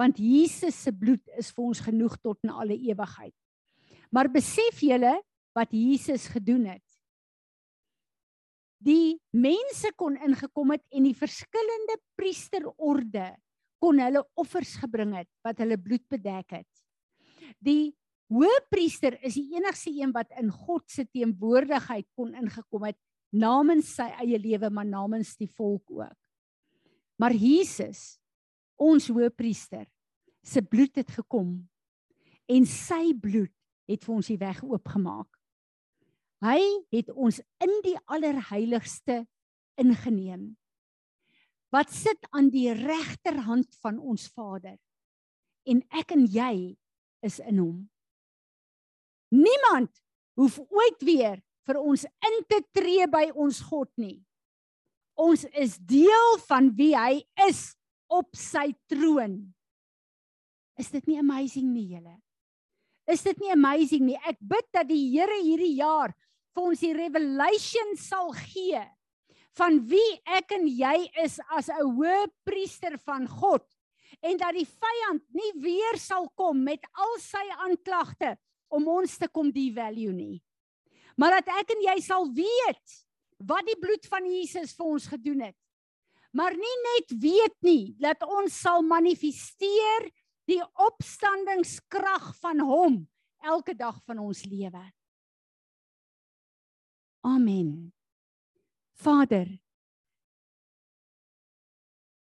want 0.00 0.18
Jesus 0.18 0.76
se 0.82 0.92
bloed 0.96 1.22
is 1.38 1.52
vir 1.54 1.64
ons 1.70 1.82
genoeg 1.84 2.16
tot 2.24 2.40
in 2.44 2.52
alle 2.52 2.76
ewigheid. 2.76 3.34
Maar 4.10 4.30
besef 4.32 4.80
julle 4.82 5.12
wat 5.56 5.72
Jesus 5.74 6.28
gedoen 6.30 6.66
het? 6.70 6.84
Die 8.80 9.20
mense 9.36 9.92
kon 10.00 10.16
ingekom 10.16 10.72
het 10.72 10.84
en 10.88 11.04
die 11.04 11.16
verskillende 11.16 11.98
priesterorde 12.16 13.28
kon 13.80 14.00
hulle 14.00 14.22
offers 14.40 14.76
gebring 14.80 15.14
het 15.18 15.28
wat 15.44 15.60
hulle 15.60 15.76
bloed 15.80 16.06
bedek 16.08 16.60
het. 16.60 16.68
Die 17.60 17.92
hoëpriester 18.30 19.18
is 19.26 19.36
die 19.36 19.56
enigste 19.58 19.92
een 19.92 20.14
wat 20.16 20.32
in 20.40 20.52
God 20.52 20.86
se 20.88 21.04
teenwoordigheid 21.08 22.06
kon 22.16 22.32
ingekom 22.36 22.86
het 22.88 22.98
namens 23.30 23.94
sy 23.98 24.08
eie 24.22 24.38
lewe 24.40 24.70
maar 24.72 24.88
namens 24.88 25.34
die 25.38 25.50
volk 25.50 25.90
ook. 25.90 26.16
Maar 27.20 27.36
Jesus, 27.36 28.16
ons 28.80 29.10
hoëpriester, 29.12 29.84
se 30.40 30.62
bloed 30.64 30.96
het 30.96 31.10
gekom 31.12 31.58
en 32.48 32.64
sy 32.66 33.12
bloed 33.12 33.52
het 33.90 34.06
vir 34.06 34.14
ons 34.14 34.30
die 34.30 34.40
weg 34.40 34.62
oopgemaak. 34.64 35.28
Hy 36.40 36.60
het 36.94 37.10
ons 37.12 37.40
in 37.60 37.72
die 37.84 37.96
allerheiligste 38.08 39.24
ingeneem. 39.80 40.54
Wat 41.70 41.92
sit 41.92 42.24
aan 42.34 42.48
die 42.50 42.72
regterhand 42.74 43.76
van 43.84 44.00
ons 44.00 44.26
Vader? 44.32 44.78
En 45.68 45.82
ek 45.92 46.16
en 46.16 46.24
jy 46.24 46.54
is 47.22 47.38
in 47.44 47.60
hom. 47.60 47.76
Niemand 49.30 49.92
hoef 50.40 50.58
ooit 50.72 51.04
weer 51.04 51.38
vir 51.68 51.78
ons 51.78 52.06
in 52.08 52.40
te 52.48 52.62
tree 52.74 53.06
by 53.10 53.28
ons 53.36 53.60
God 53.68 53.90
nie. 54.00 54.18
Ons 55.20 55.44
is 55.52 55.76
deel 55.84 56.38
van 56.48 56.72
wie 56.74 56.94
hy 56.96 57.20
is 57.46 57.76
op 58.10 58.32
sy 58.34 58.70
troon. 58.90 59.36
Is 60.80 60.88
dit 60.90 61.04
nie 61.12 61.20
amazing 61.20 61.68
nie 61.70 61.90
julle? 61.92 62.16
Is 63.10 63.22
dit 63.26 63.36
nie 63.42 63.52
amazing 63.52 64.06
nie? 64.08 64.18
Ek 64.26 64.40
bid 64.40 64.66
dat 64.72 64.88
die 64.88 65.02
Here 65.12 65.36
hierdie 65.44 65.76
jaar 65.76 66.14
vir 66.54 66.70
ons 66.70 66.80
die 66.80 66.94
revelation 66.96 67.94
sal 67.96 68.32
gee 68.36 68.80
van 69.58 69.80
wie 69.90 70.10
ek 70.38 70.54
en 70.56 70.66
jy 70.68 71.10
is 71.22 71.38
as 71.56 71.68
'n 71.68 71.90
hoëpriester 71.96 72.98
van 73.04 73.26
God 73.28 73.66
en 74.22 74.36
dat 74.36 74.54
die 74.54 74.66
vyand 74.66 75.22
nie 75.32 75.52
weer 75.62 75.98
sal 75.98 76.28
kom 76.36 76.62
met 76.64 76.84
al 76.94 77.18
sy 77.18 77.44
aanklagte 77.66 78.36
om 78.68 78.88
ons 78.88 79.18
te 79.18 79.28
kom 79.28 79.50
devalue 79.50 80.12
nie. 80.12 80.42
Maar 81.16 81.40
dat 81.40 81.48
ek 81.60 81.74
en 81.74 81.82
jy 81.82 82.00
sal 82.00 82.28
weet 82.32 82.96
wat 83.38 83.66
die 83.66 83.78
bloed 83.80 84.06
van 84.06 84.26
Jesus 84.28 84.74
vir 84.76 84.86
ons 84.86 85.06
gedoen 85.06 85.40
het. 85.48 85.56
Maar 86.32 86.54
nie 86.54 86.76
net 86.94 87.14
weet 87.22 87.56
nie 87.66 87.94
dat 87.98 88.22
ons 88.22 88.54
sal 88.54 88.82
manifesteer 88.86 90.10
die 90.50 90.62
opstandingskrag 90.86 92.30
van 92.40 92.60
hom 92.60 93.00
elke 93.42 93.74
dag 93.74 93.98
van 94.06 94.20
ons 94.22 94.44
lewe. 94.44 94.82
Amen. 97.20 97.92
Vader, 99.00 99.48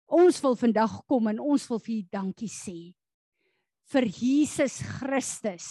ons 0.06 0.40
wil 0.42 0.56
vandag 0.58 0.94
kom 1.06 1.28
en 1.30 1.38
ons 1.42 1.66
wil 1.70 1.80
vir 1.82 1.94
U 1.94 2.00
dankie 2.18 2.50
sê 2.50 2.78
vir 3.88 4.04
Jesus 4.12 4.80
Christus, 4.98 5.68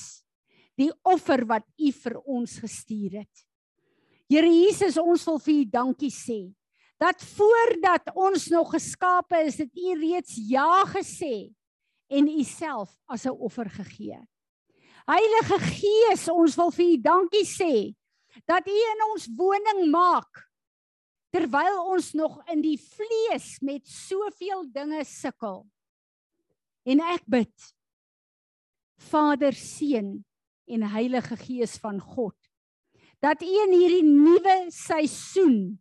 die 0.79 0.89
offer 1.05 1.43
wat 1.49 1.65
U 1.77 1.91
vir 1.99 2.15
ons 2.23 2.55
gestuur 2.63 3.19
het. 3.21 3.43
Here 4.27 4.49
Jesus, 4.49 4.97
ons 4.97 5.23
wil 5.27 5.37
vir 5.43 5.59
U 5.61 5.67
dankie 5.75 6.13
sê 6.13 6.39
dat 6.97 7.21
voordat 7.35 8.09
ons 8.17 8.47
nog 8.49 8.71
geskape 8.73 9.43
is, 9.45 9.59
het 9.61 9.69
U 9.69 9.93
reeds 9.99 10.39
ja 10.49 10.81
gesê 10.89 11.51
en 12.09 12.31
U 12.31 12.43
self 12.43 12.95
as 13.05 13.27
'n 13.27 13.35
offer 13.37 13.69
gegee. 13.69 14.17
Heilige 15.05 15.59
Gees, 15.59 16.27
ons 16.27 16.55
wil 16.57 16.71
vir 16.71 16.85
U 16.85 16.97
dankie 16.97 17.45
sê 17.45 17.93
dat 18.45 18.67
U 18.67 18.75
in 18.91 19.03
ons 19.11 19.29
woning 19.37 19.87
maak 19.91 20.43
terwyl 21.33 21.81
ons 21.93 22.13
nog 22.15 22.39
in 22.51 22.61
die 22.63 22.77
vlees 22.79 23.57
met 23.61 23.87
soveel 23.87 24.63
dinge 24.71 25.03
sukkel. 25.05 25.65
En 26.87 27.03
ek 27.03 27.25
bid 27.27 27.53
Vader, 29.09 29.53
Seun 29.53 30.23
en 30.67 30.85
Heilige 30.91 31.37
Gees 31.39 31.77
van 31.81 31.99
God 32.01 32.35
dat 33.23 33.41
U 33.41 33.49
in 33.65 33.73
hierdie 33.73 34.05
nuwe 34.05 34.67
seisoen 34.73 35.77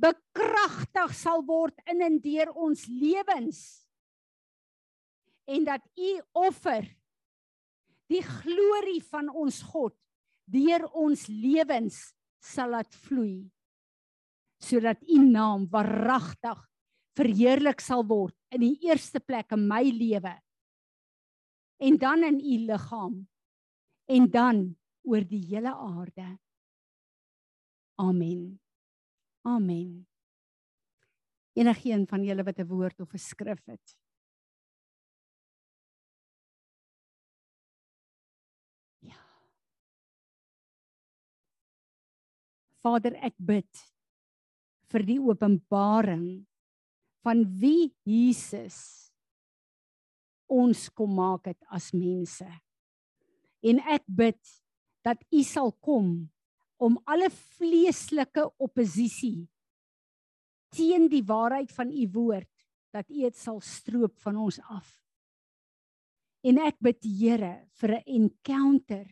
bekragtig 0.00 1.12
sal 1.16 1.42
word 1.44 1.76
in 1.90 2.00
en 2.06 2.16
deur 2.22 2.52
ons 2.56 2.86
lewens 2.88 3.60
en 5.48 5.66
dat 5.68 5.84
U 5.98 6.10
offer 6.46 6.86
die 8.08 8.22
glorie 8.24 9.02
van 9.04 9.28
ons 9.28 9.60
God 9.68 9.97
deur 10.48 10.86
ons 10.96 11.26
lewens 11.28 12.00
sal 12.40 12.72
laat 12.74 12.94
vloei 13.06 13.48
sodat 14.58 15.02
u 15.06 15.18
naam 15.22 15.68
waaragtig 15.70 16.58
verheerlik 17.18 17.80
sal 17.82 18.04
word 18.06 18.34
in 18.54 18.64
die 18.64 18.76
eerste 18.88 19.20
plek 19.20 19.52
in 19.54 19.66
my 19.70 19.84
lewe 19.90 20.34
en 21.78 21.98
dan 21.98 22.24
in 22.26 22.40
u 22.40 22.58
liggaam 22.66 23.20
en 24.08 24.30
dan 24.30 24.62
oor 25.08 25.24
die 25.24 25.44
hele 25.48 25.72
aarde. 25.72 26.26
Amen. 27.98 28.60
Amen. 29.46 30.06
Enigeen 31.58 32.06
van 32.06 32.24
julle 32.24 32.44
wat 32.44 32.58
'n 32.58 32.66
woord 32.66 33.00
of 33.00 33.14
'n 33.14 33.18
skrif 33.18 33.64
het 33.66 33.96
Vader, 42.82 43.14
ek 43.24 43.34
bid 43.38 43.84
vir 44.92 45.04
die 45.04 45.18
openbaring 45.20 46.46
van 47.26 47.44
wie 47.60 47.90
Jesus 48.06 49.08
ons 50.48 50.86
kom 50.96 51.12
maak 51.18 51.50
het 51.50 51.60
as 51.74 51.90
mense. 51.92 52.46
En 53.60 53.80
ek 53.90 54.06
bid 54.06 54.40
dat 55.04 55.20
U 55.34 55.42
sal 55.44 55.72
kom 55.84 56.28
om 56.80 56.96
alle 57.10 57.28
vleeslike 57.32 58.46
oppositie 58.62 59.48
teen 60.74 61.08
die 61.10 61.24
waarheid 61.26 61.72
van 61.74 61.92
U 61.92 62.06
woord 62.14 62.50
dat 62.94 63.10
U 63.10 63.20
dit 63.26 63.36
sal 63.36 63.60
stroop 63.64 64.16
van 64.24 64.38
ons 64.40 64.60
af. 64.70 64.88
En 66.46 66.60
ek 66.62 66.78
bid 66.80 67.02
Here 67.02 67.68
vir 67.80 67.98
'n 67.98 68.04
encounter 68.06 69.06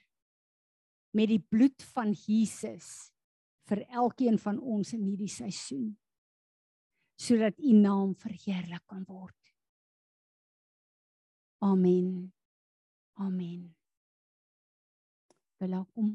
met 1.12 1.28
die 1.28 1.42
bloed 1.42 1.82
van 1.92 2.12
Jesus 2.12 3.12
vir 3.66 3.82
elkeen 3.90 4.38
van 4.38 4.60
ons 4.60 4.92
in 4.96 5.04
hierdie 5.06 5.32
seisoen 5.32 5.94
sodat 7.16 7.56
u 7.58 7.72
naam 7.72 8.12
verheerlik 8.20 8.82
kan 8.92 9.04
word. 9.08 9.38
Amen. 11.64 12.32
Amen. 13.14 13.62
Welkom. 15.56 16.10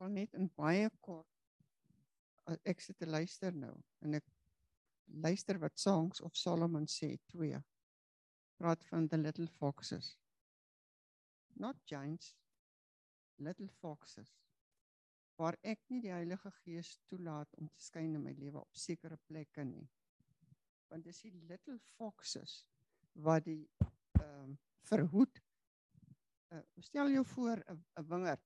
Ek 0.00 0.08
net 0.14 0.38
in 0.38 0.46
baie 0.56 0.86
kort 1.02 1.26
ek 2.64 2.80
sit 2.82 2.98
te 2.98 3.06
luister 3.06 3.54
nou 3.54 3.74
en 4.04 4.16
ek 4.18 4.26
luister 5.24 5.58
wat 5.62 5.78
Songs 5.78 6.22
of 6.24 6.36
Solomon 6.38 6.86
sê 6.90 7.16
2 7.32 7.60
praat 8.60 8.84
van 8.84 9.08
the 9.08 9.16
little 9.16 9.46
foxes. 9.46 10.18
Not 11.56 11.76
giants 11.84 12.34
little 13.36 13.68
foxes. 13.80 14.28
Waar 15.40 15.56
ek 15.64 15.80
nie 15.88 16.02
die 16.04 16.12
Heilige 16.12 16.52
Gees 16.58 16.98
toelaat 17.08 17.54
om 17.56 17.70
te 17.72 17.80
skyn 17.80 18.18
in 18.18 18.24
my 18.26 18.34
lewe 18.36 18.60
op 18.60 18.76
sekere 18.76 19.16
plekke 19.30 19.64
nie. 19.64 19.86
Want 20.92 21.08
dis 21.08 21.22
die 21.24 21.32
little 21.48 21.78
foxes 21.96 22.58
wat 23.24 23.46
die 23.48 23.62
ehm 24.20 24.52
uh, 24.52 24.58
verhoed 24.90 25.40
uh, 26.50 26.60
stel 26.82 27.12
jou 27.14 27.24
voor 27.32 27.64
'n 27.64 28.06
wingerd. 28.12 28.44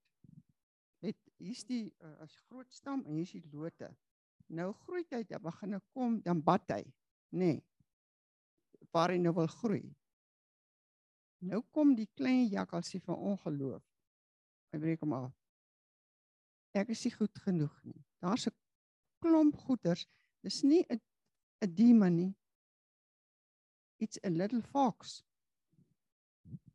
Het 1.02 1.18
hier's 1.42 1.64
die 1.64 1.94
uh, 1.98 2.14
as 2.22 2.36
groot 2.46 2.72
stam 2.72 3.02
en 3.06 3.18
hier's 3.18 3.34
die 3.34 3.50
lote. 3.50 3.90
Nou 4.46 4.70
groei 4.84 5.04
hy 5.10 5.22
dan 5.26 5.42
begin 5.42 5.80
kom 5.92 6.20
dan 6.22 6.42
bad 6.42 6.70
hy 6.70 6.82
nê 7.34 7.54
nee, 7.54 7.62
waar 8.92 9.10
hy 9.10 9.18
nou 9.18 9.34
wil 9.34 9.50
groei 9.58 9.94
nou 11.51 11.62
kom 11.74 11.95
die 11.97 12.09
klein 12.16 12.47
jakkalsie 12.53 13.01
van 13.05 13.20
ongeloof? 13.32 13.82
Hy 14.72 14.80
breek 14.82 15.03
hom 15.05 15.14
af. 15.16 15.32
Ek 16.74 16.90
is 16.90 17.05
nie 17.07 17.14
goed 17.14 17.42
genoeg 17.45 17.74
nie. 17.84 18.01
Daar's 18.24 18.47
'n 18.49 18.57
klomp 19.22 19.57
goeders. 19.66 20.07
Dis 20.42 20.62
nie 20.62 20.84
'n 20.90 21.01
'n 21.62 21.74
demon 21.74 22.16
nie. 22.16 22.34
It's 23.99 24.18
a 24.24 24.30
little 24.30 24.62
fox. 24.62 25.22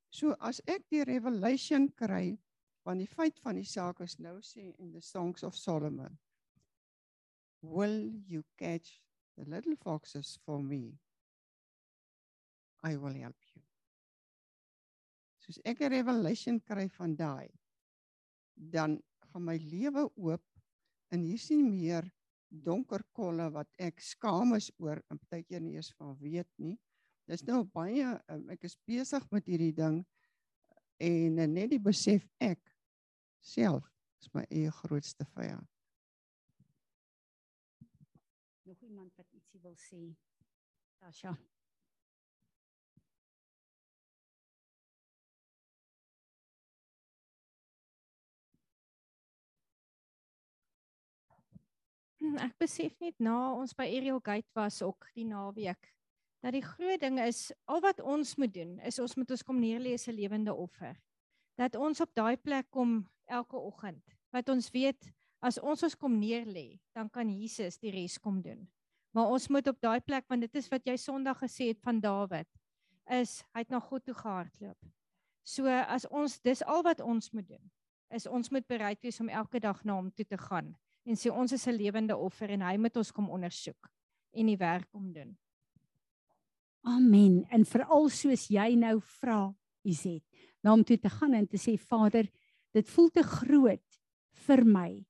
So 0.09 0.32
as 0.39 0.61
ek 0.65 0.88
die 0.89 1.03
revelation 1.03 1.91
kry 1.91 2.39
van 2.84 2.97
die 2.97 3.07
feit 3.07 3.39
van 3.39 3.55
die 3.55 3.67
saak 3.67 3.99
is 4.01 4.17
nou 4.20 4.39
sê 4.41 4.74
in 4.80 4.91
the 4.91 5.01
songs 5.01 5.43
of 5.43 5.55
solomon 5.55 6.17
Will 7.61 8.11
you 8.26 8.43
catch 8.57 9.01
the 9.38 9.43
little 9.43 9.76
foxes 9.84 10.39
for 10.45 10.63
me? 10.63 10.93
I 12.84 12.95
will 12.95 13.13
help. 13.13 13.36
Soos 15.49 15.57
ek 15.65 15.81
'n 15.81 15.89
revelation 15.89 16.59
kry 16.61 16.85
van 16.93 17.15
daai, 17.17 17.49
dan 18.53 18.99
gaan 19.31 19.45
my 19.45 19.57
lewe 19.57 20.05
oop 20.15 20.45
en 21.09 21.23
hier 21.25 21.41
sien 21.41 21.63
meer 21.65 22.05
donker 22.49 23.01
kolle 23.17 23.49
wat 23.55 23.69
ek 23.81 23.97
skaam 24.01 24.53
is 24.53 24.69
oor 24.77 25.01
en 25.09 25.17
partykeer 25.17 25.61
nie 25.61 25.75
eens 25.81 25.89
van 25.97 26.13
weet 26.21 26.49
nie. 26.57 26.77
Dis 27.25 27.41
nou 27.49 27.63
baie 27.63 28.13
um, 28.29 28.45
ek 28.53 28.69
is 28.69 28.77
besig 28.85 29.25
met 29.31 29.49
hierdie 29.49 29.73
ding 29.73 30.05
en 31.01 31.41
net 31.53 31.73
die 31.73 31.81
besef 31.81 32.29
ek 32.37 32.61
self 33.41 33.89
is 34.21 34.29
my 34.37 34.45
eie 34.53 34.69
grootste 34.69 35.25
vyand. 35.33 35.65
nog 38.69 38.81
iemand 38.81 39.15
wat 39.15 39.31
ietsie 39.33 39.59
wil 39.61 39.75
sê? 39.81 40.01
Tasha. 41.01 41.31
Hm, 41.33 41.59
ek 52.20 52.57
besef 52.59 52.95
net 52.99 53.15
na 53.24 53.53
ons 53.55 53.74
by 53.78 53.86
Ariel 53.88 54.20
Gate 54.24 54.49
was 54.57 54.82
ook 54.84 55.07
die 55.15 55.26
naweek 55.28 55.91
dat 56.43 56.55
die 56.55 56.63
groot 56.63 56.99
ding 57.03 57.20
is 57.20 57.49
al 57.67 57.82
wat 57.84 57.99
ons 57.99 58.36
moet 58.39 58.51
doen 58.55 58.78
is 58.88 58.99
ons 58.99 59.15
moet 59.20 59.32
ons 59.36 59.43
kom 59.43 59.59
neerlê 59.59 59.93
as 59.95 60.07
'n 60.07 60.15
lewende 60.15 60.53
offer. 60.53 60.95
Dat 61.57 61.76
ons 61.76 62.01
op 62.01 62.11
daai 62.15 62.38
plek 62.38 62.70
kom 62.72 63.09
elke 63.28 63.57
oggend. 63.57 64.03
Wat 64.32 64.49
ons 64.49 64.70
weet 64.72 65.11
as 65.41 65.59
ons 65.59 65.84
ons 65.84 65.95
kom 65.95 66.20
neer 66.20 66.45
lê, 66.45 66.80
dan 66.95 67.09
kan 67.09 67.30
Jesus 67.30 67.78
die 67.78 67.91
res 67.91 68.17
kom 68.17 68.41
doen. 68.41 68.67
Maar 69.11 69.28
ons 69.28 69.47
moet 69.47 69.67
op 69.67 69.82
daai 69.82 69.99
plek 69.99 70.26
want 70.28 70.41
dit 70.41 70.55
is 70.55 70.70
wat 70.70 70.86
jy 70.86 70.97
Sondag 70.97 71.39
gesê 71.39 71.67
het 71.67 71.82
van 71.82 71.99
Dawid 71.99 72.47
is 73.09 73.43
hy 73.53 73.59
het 73.59 73.70
na 73.70 73.80
God 73.80 74.05
toe 74.05 74.13
gehardloop. 74.13 74.78
So 75.43 75.67
as 75.67 76.05
ons 76.05 76.39
dis 76.39 76.63
al 76.63 76.84
wat 76.84 76.99
ons 76.99 77.32
moet 77.32 77.47
doen 77.47 77.72
is 78.09 78.28
ons 78.28 78.49
moet 78.49 78.67
bereid 78.67 79.01
wees 79.01 79.20
om 79.20 79.30
elke 79.30 79.59
dag 79.59 79.84
na 79.84 79.93
hom 79.93 80.11
toe 80.11 80.26
te 80.26 80.38
gaan 80.38 80.76
en 81.10 81.18
sê 81.18 81.32
ons 81.34 81.51
is 81.51 81.68
'n 81.68 81.78
lewende 81.78 82.16
offer 82.16 82.51
en 82.51 82.62
hy 82.62 82.78
moet 82.78 82.97
ons 82.97 83.12
kom 83.12 83.30
ondersoek 83.30 83.89
en 84.34 84.45
die 84.45 84.57
werk 84.57 84.89
kom 84.91 85.12
doen. 85.14 85.38
Amen. 86.86 87.45
En 87.51 87.66
veral 87.66 88.10
soos 88.10 88.47
jy 88.47 88.76
nou 88.76 88.99
vra, 89.20 89.53
Izet, 89.84 90.24
na 90.64 90.72
hom 90.72 90.84
toe 90.84 90.97
te 90.97 91.10
gaan 91.10 91.34
en 91.34 91.47
te 91.47 91.57
sê 91.57 91.78
Vader, 91.80 92.30
dit 92.74 92.88
voel 92.88 93.10
te 93.10 93.24
groot 93.24 93.99
vir 94.47 94.66
my 94.66 95.05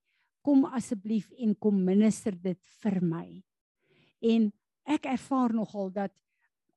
kom 0.46 0.66
asseblief 0.66 1.30
en 1.38 1.54
kom 1.56 1.84
minister 1.86 2.32
dit 2.32 2.60
vir 2.82 3.02
my. 3.04 3.26
En 4.22 4.50
ek 4.90 5.06
ervaar 5.06 5.54
nogal 5.54 5.92
dat 5.94 6.14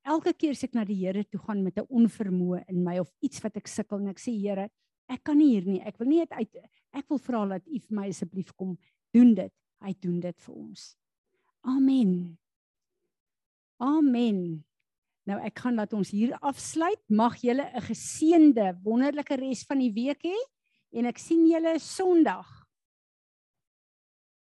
elke 0.05 0.33
keer 0.35 0.57
as 0.57 0.65
ek 0.67 0.75
na 0.75 0.85
die 0.85 0.99
Here 0.99 1.25
toe 1.25 1.41
gaan 1.41 1.63
met 1.63 1.79
'n 1.79 1.87
onvermoë 1.89 2.65
in 2.69 2.83
my 2.85 2.99
of 2.99 3.13
iets 3.23 3.43
wat 3.43 3.57
ek 3.57 3.69
sukkel 3.69 4.01
en 4.01 4.09
ek 4.09 4.19
sê 4.19 4.33
Here, 4.33 4.69
ek 5.09 5.23
kan 5.25 5.39
nie 5.39 5.51
hier 5.55 5.65
nie. 5.65 5.81
Ek 5.81 5.99
wil 5.99 6.09
nie 6.09 6.21
uit 6.21 6.57
ek 6.93 7.09
wil 7.09 7.19
vra 7.19 7.47
dat 7.47 7.67
U 7.67 7.79
vir 7.79 7.97
my 7.97 8.09
asseblief 8.09 8.53
kom 8.57 8.77
doen 9.13 9.35
dit. 9.35 9.53
Hy 9.83 9.95
doen 10.01 10.21
dit 10.21 10.45
vir 10.47 10.55
ons. 10.55 10.85
Amen. 11.63 12.39
Amen. 13.83 14.63
Nou 15.29 15.39
ek 15.43 15.63
gaan 15.63 15.79
laat 15.79 15.93
ons 15.95 16.11
hier 16.11 16.35
afsluit. 16.43 17.01
Mag 17.09 17.39
julle 17.43 17.67
'n 17.75 17.87
geseënde, 17.87 18.79
wonderlike 18.83 19.37
res 19.37 19.65
van 19.65 19.79
die 19.79 19.93
week 19.93 20.23
hê 20.25 20.39
en 20.93 21.07
ek 21.07 21.19
sien 21.19 21.47
julle 21.47 21.79
Sondag. 21.79 22.62